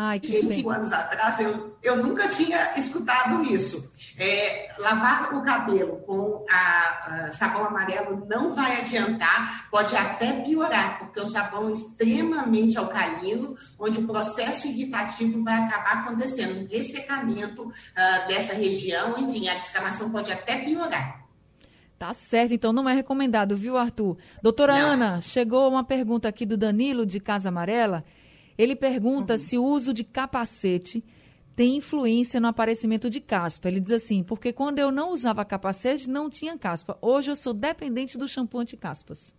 Ai, 0.00 0.20
que 0.20 0.40
25 0.40 0.70
anos 0.70 0.92
atrás, 0.92 1.40
eu, 1.40 1.76
eu 1.82 1.96
nunca 1.96 2.28
tinha 2.28 2.78
escutado 2.78 3.42
isso. 3.52 3.92
É, 4.16 4.72
lavar 4.78 5.34
o 5.34 5.42
cabelo 5.42 5.96
com 6.06 6.46
a, 6.48 7.26
a, 7.26 7.32
sabão 7.32 7.64
amarelo 7.64 8.24
não 8.28 8.54
vai 8.54 8.80
adiantar, 8.80 9.68
pode 9.72 9.96
até 9.96 10.40
piorar, 10.42 11.00
porque 11.00 11.20
o 11.20 11.26
sabão 11.26 11.68
é 11.68 11.72
extremamente 11.72 12.78
alcalino, 12.78 13.56
onde 13.76 13.98
o 13.98 14.06
processo 14.06 14.68
irritativo 14.68 15.42
vai 15.42 15.62
acabar 15.62 16.04
acontecendo, 16.04 16.60
um 16.60 16.68
ressecamento 16.68 17.66
uh, 17.66 18.28
dessa 18.28 18.54
região, 18.54 19.18
enfim, 19.18 19.48
a 19.48 19.56
descamação 19.56 20.10
pode 20.10 20.30
até 20.30 20.58
piorar. 20.58 21.24
Tá 21.98 22.14
certo, 22.14 22.54
então 22.54 22.72
não 22.72 22.88
é 22.88 22.94
recomendado, 22.94 23.56
viu, 23.56 23.76
Arthur? 23.76 24.16
Doutora 24.40 24.78
não. 24.78 24.90
Ana, 24.90 25.20
chegou 25.20 25.68
uma 25.68 25.82
pergunta 25.82 26.28
aqui 26.28 26.46
do 26.46 26.56
Danilo 26.56 27.04
de 27.04 27.18
Casa 27.18 27.48
Amarela. 27.48 28.04
Ele 28.58 28.74
pergunta 28.74 29.34
uhum. 29.34 29.38
se 29.38 29.56
o 29.56 29.64
uso 29.64 29.94
de 29.94 30.02
capacete 30.02 31.04
tem 31.54 31.76
influência 31.76 32.40
no 32.40 32.48
aparecimento 32.48 33.08
de 33.08 33.20
caspa. 33.20 33.68
Ele 33.68 33.80
diz 33.80 33.92
assim, 33.92 34.22
porque 34.22 34.52
quando 34.52 34.80
eu 34.80 34.90
não 34.90 35.12
usava 35.12 35.44
capacete, 35.44 36.10
não 36.10 36.28
tinha 36.28 36.58
caspa. 36.58 36.98
Hoje 37.00 37.30
eu 37.30 37.36
sou 37.36 37.54
dependente 37.54 38.18
do 38.18 38.28
shampoo 38.28 38.60
anti-caspas. 38.60 39.34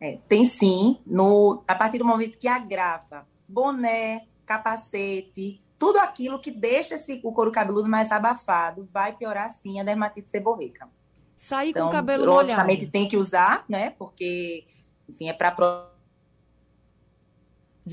É, 0.00 0.18
tem 0.28 0.44
sim, 0.46 0.98
no, 1.06 1.62
a 1.68 1.74
partir 1.74 1.98
do 1.98 2.04
momento 2.04 2.38
que 2.38 2.48
agrava 2.48 3.26
boné, 3.46 4.26
capacete, 4.46 5.60
tudo 5.78 5.98
aquilo 5.98 6.38
que 6.38 6.50
deixa 6.50 6.94
esse, 6.94 7.20
o 7.22 7.32
couro 7.32 7.50
cabeludo 7.50 7.88
mais 7.88 8.10
abafado, 8.10 8.88
vai 8.92 9.14
piorar 9.14 9.52
sim 9.62 9.80
a 9.80 9.84
dermatite 9.84 10.30
seborreica. 10.30 10.88
Sair 11.36 11.70
então, 11.70 11.84
com 11.84 11.88
o 11.88 11.92
cabelo 11.92 12.24
molhado. 12.24 12.42
Logicamente 12.42 12.86
tem 12.86 13.08
que 13.08 13.16
usar, 13.16 13.64
né? 13.68 13.90
Porque, 13.98 14.64
enfim, 15.08 15.28
é 15.28 15.32
para 15.32 15.50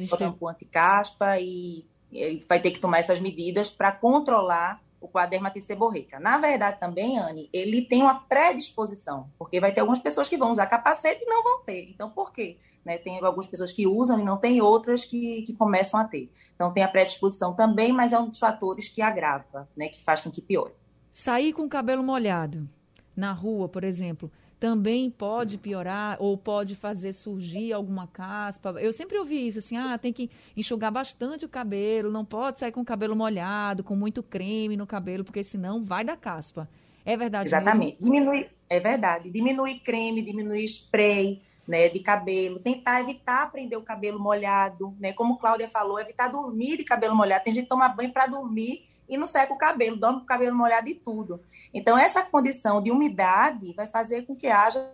shampoo 0.05 0.47
anti-caspa 0.47 1.39
e 1.39 1.85
ele 2.11 2.45
vai 2.47 2.59
ter 2.59 2.71
que 2.71 2.79
tomar 2.79 2.99
essas 2.99 3.19
medidas 3.19 3.69
para 3.69 3.91
controlar 3.91 4.81
o 4.99 5.07
quadro 5.07 5.31
dermatite 5.31 5.65
seborreica. 5.65 6.19
Na 6.19 6.37
verdade, 6.37 6.79
também, 6.79 7.17
Anne, 7.19 7.49
ele 7.53 7.81
tem 7.83 8.01
uma 8.01 8.15
predisposição, 8.15 9.29
porque 9.37 9.59
vai 9.59 9.71
ter 9.71 9.81
algumas 9.81 9.99
pessoas 9.99 10.27
que 10.27 10.37
vão 10.37 10.51
usar 10.51 10.65
capacete 10.67 11.23
e 11.23 11.29
não 11.29 11.43
vão 11.43 11.63
ter. 11.63 11.89
Então, 11.89 12.09
por 12.09 12.31
quê? 12.31 12.57
Né, 12.83 12.97
tem 12.97 13.19
algumas 13.23 13.45
pessoas 13.45 13.71
que 13.71 13.85
usam 13.85 14.19
e 14.19 14.23
não 14.23 14.37
tem 14.37 14.61
outras 14.61 15.03
que, 15.03 15.41
que 15.41 15.53
começam 15.53 15.99
a 15.99 16.05
ter. 16.05 16.31
Então, 16.55 16.71
tem 16.71 16.83
a 16.83 16.87
predisposição 16.87 17.53
também, 17.53 17.91
mas 17.91 18.13
é 18.13 18.19
um 18.19 18.29
dos 18.29 18.39
fatores 18.39 18.87
que 18.87 19.01
agrava, 19.01 19.67
né, 19.75 19.89
que 19.89 20.01
faz 20.03 20.21
com 20.21 20.31
que 20.31 20.41
piore. 20.41 20.73
Sair 21.11 21.53
com 21.53 21.63
o 21.63 21.69
cabelo 21.69 22.01
molhado 22.01 22.67
na 23.15 23.33
rua, 23.33 23.67
por 23.67 23.83
exemplo, 23.83 24.31
também 24.59 25.09
pode 25.09 25.57
piorar 25.57 26.17
ou 26.19 26.37
pode 26.37 26.75
fazer 26.75 27.13
surgir 27.13 27.73
alguma 27.73 28.07
caspa. 28.07 28.69
Eu 28.79 28.91
sempre 28.91 29.17
ouvi 29.17 29.47
isso, 29.47 29.59
assim, 29.59 29.77
ah, 29.77 29.97
tem 29.97 30.11
que 30.11 30.29
enxugar 30.55 30.91
bastante 30.91 31.45
o 31.45 31.49
cabelo, 31.49 32.11
não 32.11 32.25
pode 32.25 32.59
sair 32.59 32.71
com 32.71 32.81
o 32.81 32.85
cabelo 32.85 33.15
molhado, 33.15 33.83
com 33.83 33.95
muito 33.95 34.23
creme 34.23 34.75
no 34.75 34.87
cabelo, 34.87 35.23
porque 35.23 35.43
senão 35.43 35.83
vai 35.83 36.03
dar 36.03 36.17
caspa. 36.17 36.67
É 37.05 37.15
verdade 37.15 37.49
Exatamente. 37.49 37.97
Mesmo? 38.01 38.13
Diminui, 38.13 38.49
é 38.69 38.79
verdade. 38.79 39.29
Diminuir 39.29 39.79
creme, 39.79 40.21
diminuir 40.21 40.65
spray, 40.65 41.41
né, 41.67 41.87
de 41.89 41.99
cabelo, 41.99 42.59
tentar 42.59 43.01
evitar 43.01 43.51
prender 43.51 43.77
o 43.77 43.83
cabelo 43.83 44.19
molhado, 44.19 44.95
né? 44.99 45.13
Como 45.13 45.37
Cláudia 45.37 45.67
falou, 45.67 45.99
evitar 45.99 46.29
dormir 46.29 46.77
de 46.77 46.83
cabelo 46.83 47.15
molhado. 47.15 47.43
Tem 47.43 47.53
gente 47.53 47.63
que 47.63 47.69
toma 47.69 47.89
banho 47.89 48.11
para 48.11 48.25
dormir 48.25 48.86
e 49.07 49.17
não 49.17 49.27
seca 49.27 49.53
o 49.53 49.57
cabelo, 49.57 49.97
dorme 49.97 50.19
com 50.19 50.23
o 50.23 50.27
cabelo 50.27 50.55
molhado 50.55 50.89
e 50.89 50.95
tudo. 50.95 51.41
Então, 51.73 51.97
essa 51.97 52.23
condição 52.23 52.81
de 52.81 52.91
umidade 52.91 53.73
vai 53.73 53.87
fazer 53.87 54.25
com 54.25 54.35
que 54.35 54.47
haja 54.47 54.91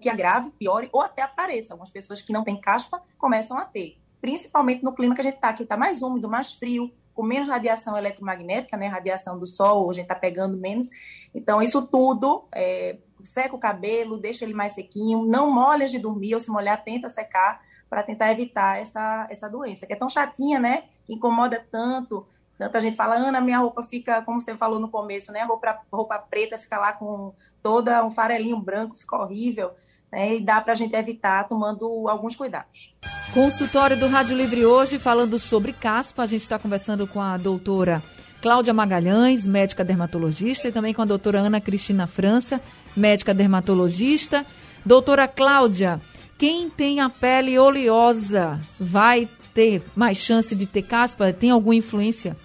que 0.00 0.08
agrave, 0.08 0.50
piore 0.50 0.90
ou 0.92 1.00
até 1.00 1.22
apareça. 1.22 1.72
Algumas 1.72 1.90
pessoas 1.90 2.20
que 2.20 2.32
não 2.32 2.44
têm 2.44 2.60
caspa 2.60 3.02
começam 3.16 3.56
a 3.56 3.64
ter, 3.64 3.98
principalmente 4.20 4.84
no 4.84 4.92
clima 4.92 5.14
que 5.14 5.20
a 5.20 5.24
gente 5.24 5.36
está 5.36 5.48
aqui, 5.48 5.62
está 5.62 5.76
mais 5.76 6.02
úmido, 6.02 6.28
mais 6.28 6.52
frio, 6.52 6.92
com 7.14 7.22
menos 7.22 7.48
radiação 7.48 7.96
eletromagnética, 7.96 8.76
né? 8.76 8.88
Radiação 8.88 9.38
do 9.38 9.46
sol, 9.46 9.88
a 9.88 9.92
gente 9.94 10.04
está 10.04 10.14
pegando 10.14 10.56
menos. 10.58 10.88
Então, 11.34 11.62
isso 11.62 11.80
tudo 11.86 12.46
é, 12.54 12.98
seca 13.24 13.56
o 13.56 13.58
cabelo, 13.58 14.18
deixa 14.18 14.44
ele 14.44 14.52
mais 14.52 14.74
sequinho, 14.74 15.24
não 15.24 15.50
molha 15.50 15.88
de 15.88 15.98
dormir, 15.98 16.34
ou 16.34 16.40
se 16.40 16.50
molhar, 16.50 16.84
tenta 16.84 17.08
secar 17.08 17.64
para 17.88 18.02
tentar 18.02 18.30
evitar 18.32 18.78
essa, 18.80 19.26
essa 19.30 19.48
doença, 19.48 19.86
que 19.86 19.94
é 19.94 19.96
tão 19.96 20.10
chatinha, 20.10 20.60
né? 20.60 20.84
Incomoda 21.08 21.64
tanto. 21.70 22.26
Tanta 22.58 22.80
gente 22.80 22.96
fala, 22.96 23.16
Ana, 23.16 23.40
minha 23.40 23.58
roupa 23.58 23.82
fica, 23.82 24.22
como 24.22 24.40
você 24.40 24.56
falou 24.56 24.80
no 24.80 24.88
começo, 24.88 25.30
né? 25.30 25.42
Roupa, 25.44 25.78
roupa 25.92 26.18
preta 26.18 26.58
fica 26.58 26.78
lá 26.78 26.92
com 26.92 27.34
toda 27.62 28.04
um 28.04 28.10
farelinho 28.10 28.58
branco, 28.58 28.96
fica 28.96 29.16
horrível. 29.16 29.72
Né? 30.10 30.36
E 30.36 30.40
dá 30.40 30.60
para 30.60 30.72
a 30.72 30.76
gente 30.76 30.94
evitar 30.94 31.46
tomando 31.48 32.08
alguns 32.08 32.34
cuidados. 32.34 32.94
Consultório 33.34 33.98
do 33.98 34.06
Rádio 34.06 34.36
Livre 34.36 34.64
hoje, 34.64 34.98
falando 34.98 35.38
sobre 35.38 35.72
caspa. 35.72 36.22
A 36.22 36.26
gente 36.26 36.42
está 36.42 36.58
conversando 36.58 37.06
com 37.06 37.20
a 37.20 37.36
doutora 37.36 38.02
Cláudia 38.40 38.72
Magalhães, 38.72 39.46
médica 39.46 39.84
dermatologista, 39.84 40.68
e 40.68 40.72
também 40.72 40.94
com 40.94 41.02
a 41.02 41.06
doutora 41.06 41.40
Ana 41.40 41.60
Cristina 41.60 42.06
França, 42.06 42.60
médica 42.96 43.34
dermatologista. 43.34 44.46
Doutora 44.84 45.28
Cláudia, 45.28 46.00
quem 46.38 46.70
tem 46.70 47.00
a 47.00 47.10
pele 47.10 47.58
oleosa 47.58 48.58
vai 48.78 49.28
ter 49.56 49.82
mais 49.96 50.18
chance 50.18 50.54
de 50.54 50.66
ter 50.66 50.82
caspa? 50.82 51.32
Tem 51.32 51.50
alguma 51.50 51.74
influência? 51.74 52.36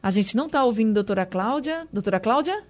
A 0.00 0.10
gente 0.10 0.36
não 0.36 0.46
está 0.46 0.64
ouvindo 0.64 0.94
doutora 0.94 1.26
Cláudia. 1.26 1.88
Doutora 1.92 2.20
Cláudia? 2.20 2.62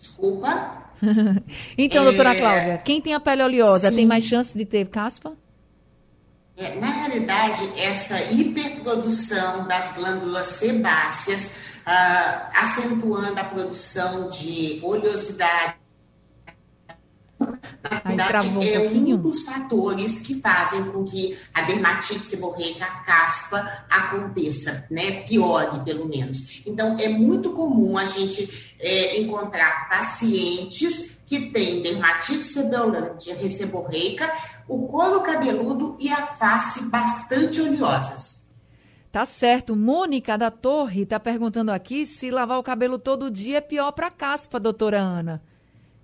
Desculpa. 0.00 0.82
então, 1.76 2.02
é... 2.02 2.04
doutora 2.06 2.34
Cláudia, 2.34 2.78
quem 2.78 3.02
tem 3.02 3.12
a 3.12 3.20
pele 3.20 3.42
oleosa 3.42 3.90
Sim. 3.90 3.96
tem 3.96 4.06
mais 4.06 4.24
chance 4.24 4.56
de 4.56 4.64
ter 4.64 4.88
caspa? 4.88 5.34
É, 6.56 6.76
na 6.76 6.86
realidade, 6.86 7.68
essa 7.76 8.32
hiperprodução 8.32 9.66
das 9.66 9.92
glândulas 9.94 10.46
sebáceas, 10.46 11.46
uh, 11.86 12.50
acentuando 12.54 13.38
a 13.40 13.44
produção 13.44 14.30
de 14.30 14.78
oleosidade, 14.82 15.74
na 17.82 18.00
verdade, 18.00 18.48
um 18.48 18.62
é 18.62 18.78
pouquinho. 18.78 19.16
um 19.16 19.20
dos 19.20 19.42
fatores 19.42 20.20
que 20.20 20.40
fazem 20.40 20.84
com 20.84 21.04
que 21.04 21.36
a 21.52 21.62
dermatite 21.62 22.24
seborreica, 22.24 22.84
a 22.84 23.00
caspa, 23.00 23.84
aconteça, 23.88 24.86
né? 24.90 25.22
Piore, 25.22 25.84
pelo 25.84 26.06
menos. 26.06 26.62
Então, 26.66 26.96
é 26.98 27.08
muito 27.08 27.50
comum 27.50 27.96
a 27.96 28.04
gente 28.04 28.74
é, 28.80 29.20
encontrar 29.20 29.88
pacientes 29.88 31.18
que 31.26 31.50
tem 31.50 31.82
dermatite 31.82 32.44
seborreica, 32.44 34.32
o 34.68 34.86
couro 34.86 35.20
cabeludo 35.22 35.96
e 36.00 36.10
a 36.10 36.26
face 36.26 36.84
bastante 36.84 37.60
oleosas. 37.60 38.44
Tá 39.10 39.24
certo. 39.24 39.76
Mônica 39.76 40.36
da 40.36 40.50
Torre 40.50 41.02
está 41.02 41.20
perguntando 41.20 41.70
aqui 41.70 42.04
se 42.04 42.30
lavar 42.30 42.58
o 42.58 42.64
cabelo 42.64 42.98
todo 42.98 43.30
dia 43.30 43.58
é 43.58 43.60
pior 43.60 43.92
para 43.92 44.10
caspa, 44.10 44.58
doutora 44.58 44.98
Ana. 44.98 45.40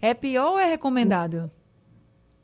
É 0.00 0.14
pior 0.14 0.52
ou 0.52 0.58
é 0.58 0.66
recomendado? 0.66 1.50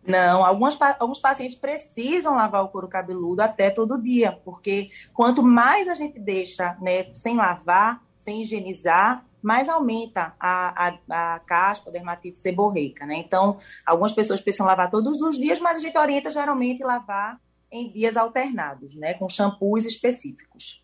Não, 0.07 0.45
alguns, 0.45 0.79
alguns 1.01 1.19
pacientes 1.19 1.57
precisam 1.57 2.37
lavar 2.37 2.62
o 2.62 2.69
couro 2.69 2.87
cabeludo 2.87 3.42
até 3.42 3.71
todo 3.71 4.01
dia, 4.01 4.33
porque 4.45 4.90
quanto 5.12 5.42
mais 5.42 5.88
a 5.88 5.95
gente 5.95 6.19
deixa 6.21 6.77
né, 6.81 7.12
sem 7.12 7.37
lavar, 7.37 8.01
sem 8.21 8.42
higienizar, 8.42 9.25
mais 9.42 9.69
aumenta 9.69 10.35
a, 10.38 10.88
a, 10.88 11.35
a 11.35 11.38
caspa, 11.40 11.90
a 11.90 11.92
dermatite 11.92 12.38
seborreica, 12.38 13.07
né? 13.07 13.16
Então, 13.16 13.59
algumas 13.85 14.12
pessoas 14.12 14.40
precisam 14.40 14.66
lavar 14.66 14.90
todos 14.90 15.21
os 15.21 15.37
dias, 15.37 15.61
mas 15.61 15.79
a 15.79 15.81
gente 15.81 15.97
orienta 15.97 16.31
geralmente 16.31 16.83
lavar 16.83 17.40
em 17.71 17.90
dias 17.90 18.16
alternados, 18.16 18.97
né? 18.97 19.14
Com 19.14 19.29
shampoos 19.29 19.85
específicos. 19.85 20.83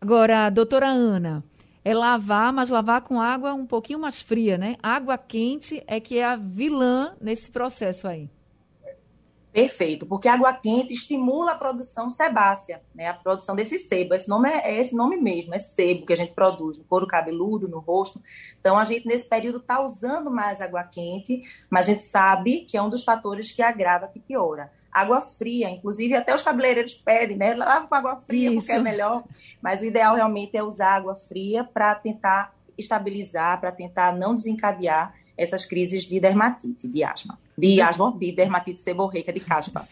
Agora, 0.00 0.48
doutora 0.48 0.86
Ana, 0.86 1.42
é 1.88 1.94
lavar, 1.94 2.52
mas 2.52 2.68
lavar 2.68 3.00
com 3.00 3.18
água 3.18 3.54
um 3.54 3.64
pouquinho 3.64 3.98
mais 3.98 4.20
fria, 4.20 4.58
né? 4.58 4.76
Água 4.82 5.16
quente 5.16 5.82
é 5.86 5.98
que 5.98 6.18
é 6.18 6.24
a 6.24 6.36
vilã 6.36 7.16
nesse 7.18 7.50
processo 7.50 8.06
aí. 8.06 8.28
Perfeito, 9.50 10.04
porque 10.04 10.28
a 10.28 10.34
água 10.34 10.52
quente 10.52 10.92
estimula 10.92 11.52
a 11.52 11.54
produção 11.54 12.10
sebácea, 12.10 12.82
né? 12.94 13.06
A 13.06 13.14
produção 13.14 13.56
desse 13.56 13.78
sebo. 13.78 14.12
Esse 14.12 14.28
nome 14.28 14.50
é, 14.50 14.70
é, 14.70 14.80
esse 14.80 14.94
nome 14.94 15.16
mesmo, 15.16 15.54
é 15.54 15.58
sebo 15.58 16.04
que 16.04 16.12
a 16.12 16.16
gente 16.16 16.34
produz 16.34 16.76
no 16.76 16.84
couro 16.84 17.06
cabeludo, 17.06 17.66
no 17.66 17.78
rosto. 17.78 18.20
Então 18.60 18.78
a 18.78 18.84
gente 18.84 19.06
nesse 19.06 19.24
período 19.24 19.56
está 19.56 19.80
usando 19.80 20.30
mais 20.30 20.60
água 20.60 20.84
quente, 20.84 21.40
mas 21.70 21.88
a 21.88 21.92
gente 21.92 22.02
sabe 22.02 22.66
que 22.66 22.76
é 22.76 22.82
um 22.82 22.90
dos 22.90 23.02
fatores 23.02 23.50
que 23.50 23.62
agrava, 23.62 24.08
que 24.08 24.20
piora. 24.20 24.70
Água 24.92 25.20
fria, 25.20 25.70
inclusive 25.70 26.14
até 26.14 26.34
os 26.34 26.42
cabeleireiros 26.42 26.94
pedem, 26.94 27.36
né? 27.36 27.54
Lava 27.54 27.86
com 27.86 27.94
água 27.94 28.16
fria 28.16 28.48
Isso. 28.50 28.60
porque 28.60 28.72
é 28.72 28.78
melhor. 28.78 29.24
Mas 29.62 29.80
o 29.80 29.84
ideal 29.84 30.16
realmente 30.16 30.56
é 30.56 30.62
usar 30.62 30.94
água 30.94 31.14
fria 31.14 31.62
para 31.62 31.94
tentar 31.94 32.54
estabilizar, 32.76 33.60
para 33.60 33.72
tentar 33.72 34.16
não 34.16 34.34
desencadear 34.34 35.14
essas 35.38 35.64
crises 35.64 36.02
de 36.02 36.18
dermatite, 36.18 36.88
de 36.88 37.04
asma. 37.04 37.38
De 37.56 37.80
asma, 37.80 38.12
de 38.18 38.32
dermatite 38.32 38.80
seborreica, 38.80 39.32
de 39.32 39.40
caspa. 39.40 39.84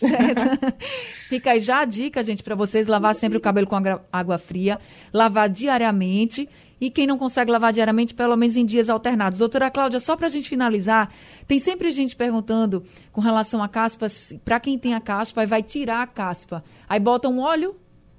Fica 1.28 1.52
aí 1.52 1.60
já 1.60 1.80
a 1.80 1.84
dica, 1.84 2.22
gente, 2.22 2.42
para 2.42 2.54
vocês 2.54 2.86
lavar 2.86 3.14
sempre 3.14 3.38
o 3.38 3.40
cabelo 3.40 3.66
com 3.66 3.76
água 4.12 4.38
fria, 4.38 4.78
lavar 5.12 5.48
diariamente 5.48 6.48
e 6.80 6.90
quem 6.90 7.06
não 7.06 7.16
consegue 7.16 7.50
lavar 7.50 7.72
diariamente, 7.72 8.14
pelo 8.14 8.36
menos 8.36 8.56
em 8.56 8.64
dias 8.64 8.88
alternados. 8.88 9.38
Doutora 9.38 9.70
Cláudia, 9.70 9.98
só 9.98 10.16
para 10.16 10.26
a 10.26 10.30
gente 10.30 10.48
finalizar, 10.48 11.12
tem 11.46 11.58
sempre 11.58 11.90
gente 11.90 12.14
perguntando 12.14 12.82
com 13.12 13.20
relação 13.20 13.62
à 13.62 13.68
caspa, 13.68 14.06
para 14.44 14.60
quem 14.60 14.78
tem 14.78 14.94
a 14.94 15.00
caspa, 15.00 15.46
vai 15.46 15.62
tirar 15.62 16.02
a 16.02 16.06
caspa. 16.06 16.62
Aí 16.88 17.00
bota 17.00 17.28
um 17.28 17.40
óleo 17.40 17.74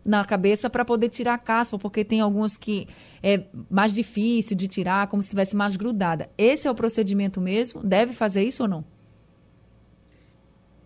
na 0.05 0.23
cabeça 0.23 0.69
para 0.69 0.85
poder 0.85 1.09
tirar 1.09 1.33
a 1.33 1.37
caspa, 1.37 1.77
porque 1.77 2.03
tem 2.03 2.21
alguns 2.21 2.57
que 2.57 2.87
é 3.21 3.43
mais 3.69 3.93
difícil 3.93 4.55
de 4.55 4.67
tirar, 4.67 5.07
como 5.07 5.21
se 5.21 5.27
estivesse 5.27 5.55
mais 5.55 5.75
grudada. 5.75 6.29
Esse 6.37 6.67
é 6.67 6.71
o 6.71 6.75
procedimento 6.75 7.41
mesmo? 7.41 7.83
Deve 7.83 8.13
fazer 8.13 8.43
isso 8.43 8.63
ou 8.63 8.69
não? 8.69 8.85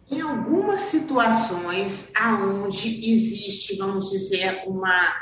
Em 0.09 0.19
algumas 0.19 0.81
situações 0.81 2.11
aonde 2.19 3.11
existe, 3.11 3.77
vamos 3.77 4.09
dizer, 4.09 4.63
uma, 4.67 5.13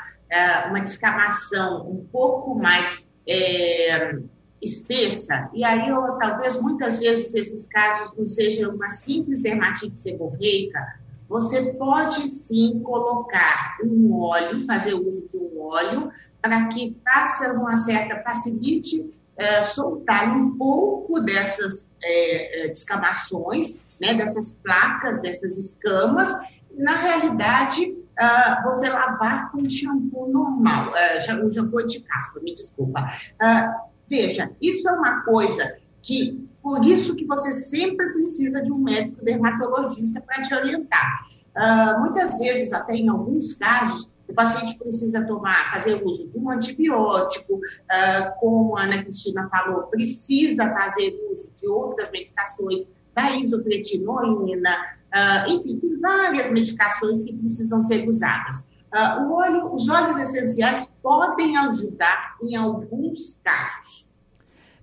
uma 0.68 0.80
descamação 0.80 1.90
um 1.90 2.06
pouco 2.12 2.56
mais 2.56 3.04
é, 3.28 4.18
espessa, 4.62 5.50
e 5.54 5.64
aí 5.64 5.90
eu, 5.90 6.02
talvez 6.20 6.62
muitas 6.62 7.00
vezes 7.00 7.34
esses 7.34 7.66
casos 7.68 8.18
não 8.18 8.28
sejam 8.28 8.76
uma 8.76 8.90
simples 8.90 9.42
dermatite 9.42 10.00
seborreica, 10.00 11.00
você 11.30 11.74
pode 11.74 12.28
sim 12.28 12.82
colocar 12.84 13.78
um 13.84 14.20
óleo, 14.20 14.66
fazer 14.66 14.96
uso 14.96 15.28
de 15.28 15.38
um 15.38 15.62
óleo, 15.62 16.12
para 16.42 16.68
que 16.70 16.98
faça 17.04 17.54
uma 17.54 17.76
certa, 17.76 18.22
facilite 18.24 19.14
é, 19.38 19.62
soltar 19.62 20.36
um 20.36 20.58
pouco 20.58 21.20
dessas 21.22 21.86
é, 22.04 22.66
é, 22.66 22.68
descamações, 22.70 23.78
né, 24.02 24.16
dessas 24.16 24.52
placas, 24.52 25.22
dessas 25.22 25.56
escamas. 25.56 26.34
Na 26.76 26.96
realidade, 26.96 27.96
uh, 28.20 28.64
você 28.64 28.90
lavar 28.90 29.52
com 29.52 29.68
shampoo 29.68 30.30
normal, 30.32 30.92
uh, 30.92 31.52
shampoo 31.52 31.86
de 31.86 32.02
caspa, 32.02 32.40
me 32.42 32.54
desculpa. 32.54 33.08
Uh, 33.42 33.90
veja, 34.10 34.52
isso 34.62 34.88
é 34.88 34.92
uma 34.92 35.22
coisa 35.24 35.78
que 36.02 36.48
por 36.62 36.84
isso 36.84 37.16
que 37.16 37.26
você 37.26 37.52
sempre 37.54 38.12
precisa 38.14 38.62
de 38.62 38.72
um 38.72 38.78
médico 38.78 39.24
dermatologista 39.24 40.22
para 40.22 40.42
te 40.42 40.54
orientar. 40.54 41.26
Uh, 41.56 42.00
muitas 42.02 42.38
vezes, 42.38 42.74
até 42.74 42.96
em 42.96 43.10
alguns 43.10 43.56
casos, 43.56 44.10
o 44.28 44.34
paciente 44.34 44.78
precisa 44.78 45.26
tomar, 45.26 45.72
fazer 45.72 46.04
uso 46.04 46.28
de 46.30 46.38
um 46.38 46.52
antibiótico, 46.52 47.56
uh, 47.56 48.40
como 48.40 48.78
a 48.78 48.84
Ana 48.84 49.04
Cristina 49.04 49.50
falou, 49.50 49.84
precisa 49.84 50.70
fazer 50.70 51.18
uso 51.32 51.50
de 51.60 51.68
outras 51.68 52.12
medicações, 52.12 52.86
da 53.16 53.32
isotretinoína, 53.32 54.99
uh, 55.14 55.52
enfim, 55.52 55.80
tem 55.80 56.00
várias 56.00 56.52
medicações 56.52 57.24
que 57.24 57.34
precisam 57.34 57.84
ser 57.84 58.08
usadas. 58.08 58.60
Uh, 58.94 59.32
óleo, 59.32 59.74
os 59.74 59.88
óleos 59.88 60.18
essenciais 60.18 60.92
podem 61.02 61.58
ajudar 61.58 62.36
em 62.42 62.56
alguns 62.56 63.40
casos. 63.44 64.08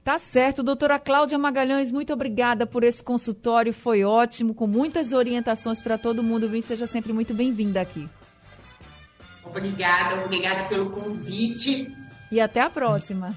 Tá 0.04 0.18
certo, 0.18 0.62
doutora 0.62 1.00
Cláudia 1.00 1.36
Magalhães, 1.36 1.90
muito 1.90 2.12
obrigada 2.12 2.64
por 2.64 2.84
esse 2.84 3.02
consultório, 3.02 3.72
foi 3.72 4.04
ótimo, 4.04 4.54
com 4.54 4.64
muitas 4.64 5.12
orientações 5.12 5.80
para 5.80 5.98
todo 5.98 6.22
mundo. 6.22 6.48
Vim, 6.48 6.60
seja 6.60 6.86
sempre 6.86 7.12
muito 7.12 7.34
bem-vinda 7.34 7.80
aqui. 7.80 8.08
Obrigada, 9.44 10.24
obrigada 10.24 10.62
pelo 10.68 10.90
convite. 10.90 11.92
E 12.30 12.40
até 12.40 12.60
a 12.60 12.70
próxima. 12.70 13.34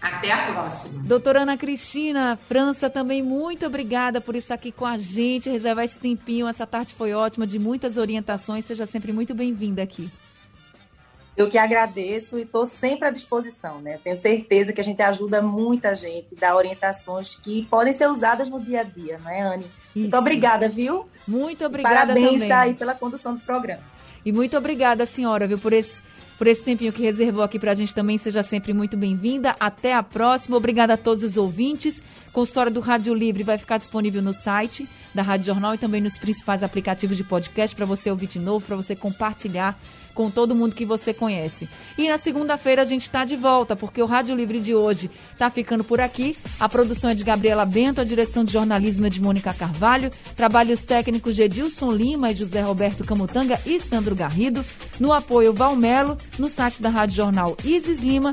Até 0.00 0.32
a 0.32 0.52
próxima. 0.52 1.02
Doutora 1.02 1.42
Ana 1.42 1.58
Cristina 1.58 2.38
França, 2.48 2.88
também 2.88 3.22
muito 3.22 3.66
obrigada 3.66 4.20
por 4.20 4.34
estar 4.34 4.54
aqui 4.54 4.72
com 4.72 4.86
a 4.86 4.96
gente, 4.96 5.50
reservar 5.50 5.84
esse 5.84 5.98
tempinho. 5.98 6.48
Essa 6.48 6.66
tarde 6.66 6.94
foi 6.94 7.12
ótima, 7.12 7.46
de 7.46 7.58
muitas 7.58 7.98
orientações. 7.98 8.64
Seja 8.64 8.86
sempre 8.86 9.12
muito 9.12 9.34
bem-vinda 9.34 9.82
aqui. 9.82 10.10
Eu 11.36 11.48
que 11.48 11.56
agradeço 11.56 12.38
e 12.38 12.42
estou 12.42 12.66
sempre 12.66 13.08
à 13.08 13.10
disposição, 13.10 13.80
né? 13.80 13.98
Tenho 14.02 14.16
certeza 14.16 14.72
que 14.72 14.80
a 14.80 14.84
gente 14.84 15.00
ajuda 15.00 15.40
muita 15.40 15.94
gente, 15.94 16.34
dá 16.34 16.54
orientações 16.54 17.36
que 17.36 17.66
podem 17.70 17.92
ser 17.92 18.08
usadas 18.08 18.48
no 18.48 18.60
dia 18.60 18.80
a 18.80 18.84
dia, 18.84 19.18
não 19.22 19.30
é, 19.30 19.40
Anne? 19.40 19.64
Isso. 19.64 20.00
Muito 20.00 20.16
obrigada, 20.16 20.68
viu? 20.68 21.08
Muito 21.26 21.64
obrigada 21.64 21.96
Parabéns 21.96 22.32
também. 22.32 22.52
aí 22.52 22.74
pela 22.74 22.94
condução 22.94 23.34
do 23.34 23.40
programa. 23.40 23.82
E 24.24 24.32
muito 24.32 24.56
obrigada, 24.56 25.06
senhora, 25.06 25.46
viu, 25.46 25.58
por 25.58 25.72
esse 25.72 26.02
por 26.40 26.46
esse 26.46 26.62
tempinho 26.62 26.90
que 26.90 27.02
reservou 27.02 27.44
aqui 27.44 27.58
para 27.58 27.72
a 27.72 27.74
gente 27.74 27.94
também. 27.94 28.16
Seja 28.16 28.42
sempre 28.42 28.72
muito 28.72 28.96
bem-vinda. 28.96 29.54
Até 29.60 29.92
a 29.92 30.02
próxima. 30.02 30.56
Obrigada 30.56 30.94
a 30.94 30.96
todos 30.96 31.22
os 31.22 31.36
ouvintes. 31.36 32.02
Consultório 32.32 32.72
do 32.72 32.80
Rádio 32.80 33.12
Livre 33.12 33.42
vai 33.42 33.58
ficar 33.58 33.76
disponível 33.76 34.22
no 34.22 34.32
site 34.32 34.88
da 35.14 35.22
Rádio 35.22 35.46
Jornal 35.46 35.74
e 35.74 35.78
também 35.78 36.00
nos 36.00 36.18
principais 36.18 36.62
aplicativos 36.62 37.16
de 37.16 37.24
podcast 37.24 37.74
para 37.74 37.86
você 37.86 38.10
ouvir 38.10 38.26
de 38.26 38.38
novo, 38.38 38.64
para 38.64 38.76
você 38.76 38.94
compartilhar 38.94 39.78
com 40.14 40.30
todo 40.30 40.54
mundo 40.54 40.74
que 40.74 40.84
você 40.84 41.14
conhece. 41.14 41.68
E 41.96 42.08
na 42.08 42.18
segunda-feira 42.18 42.82
a 42.82 42.84
gente 42.84 43.02
está 43.02 43.24
de 43.24 43.36
volta, 43.36 43.74
porque 43.74 44.02
o 44.02 44.06
Rádio 44.06 44.34
Livre 44.34 44.60
de 44.60 44.74
hoje 44.74 45.10
está 45.32 45.50
ficando 45.50 45.84
por 45.84 46.00
aqui. 46.00 46.36
A 46.58 46.68
produção 46.68 47.10
é 47.10 47.14
de 47.14 47.24
Gabriela 47.24 47.64
Bento, 47.64 48.00
a 48.00 48.04
direção 48.04 48.44
de 48.44 48.52
jornalismo 48.52 49.06
é 49.06 49.10
de 49.10 49.20
Mônica 49.20 49.54
Carvalho, 49.54 50.10
trabalhos 50.36 50.82
técnicos 50.82 51.36
de 51.36 51.42
Edilson 51.42 51.92
Lima 51.92 52.30
e 52.30 52.34
José 52.34 52.60
Roberto 52.60 53.04
Camutanga 53.04 53.60
e 53.64 53.80
Sandro 53.80 54.14
Garrido, 54.14 54.64
no 54.98 55.12
apoio 55.12 55.52
Valmelo, 55.52 56.18
no 56.38 56.48
site 56.48 56.82
da 56.82 56.90
Rádio 56.90 57.16
Jornal 57.16 57.56
Isis 57.64 58.00
Lima. 58.00 58.32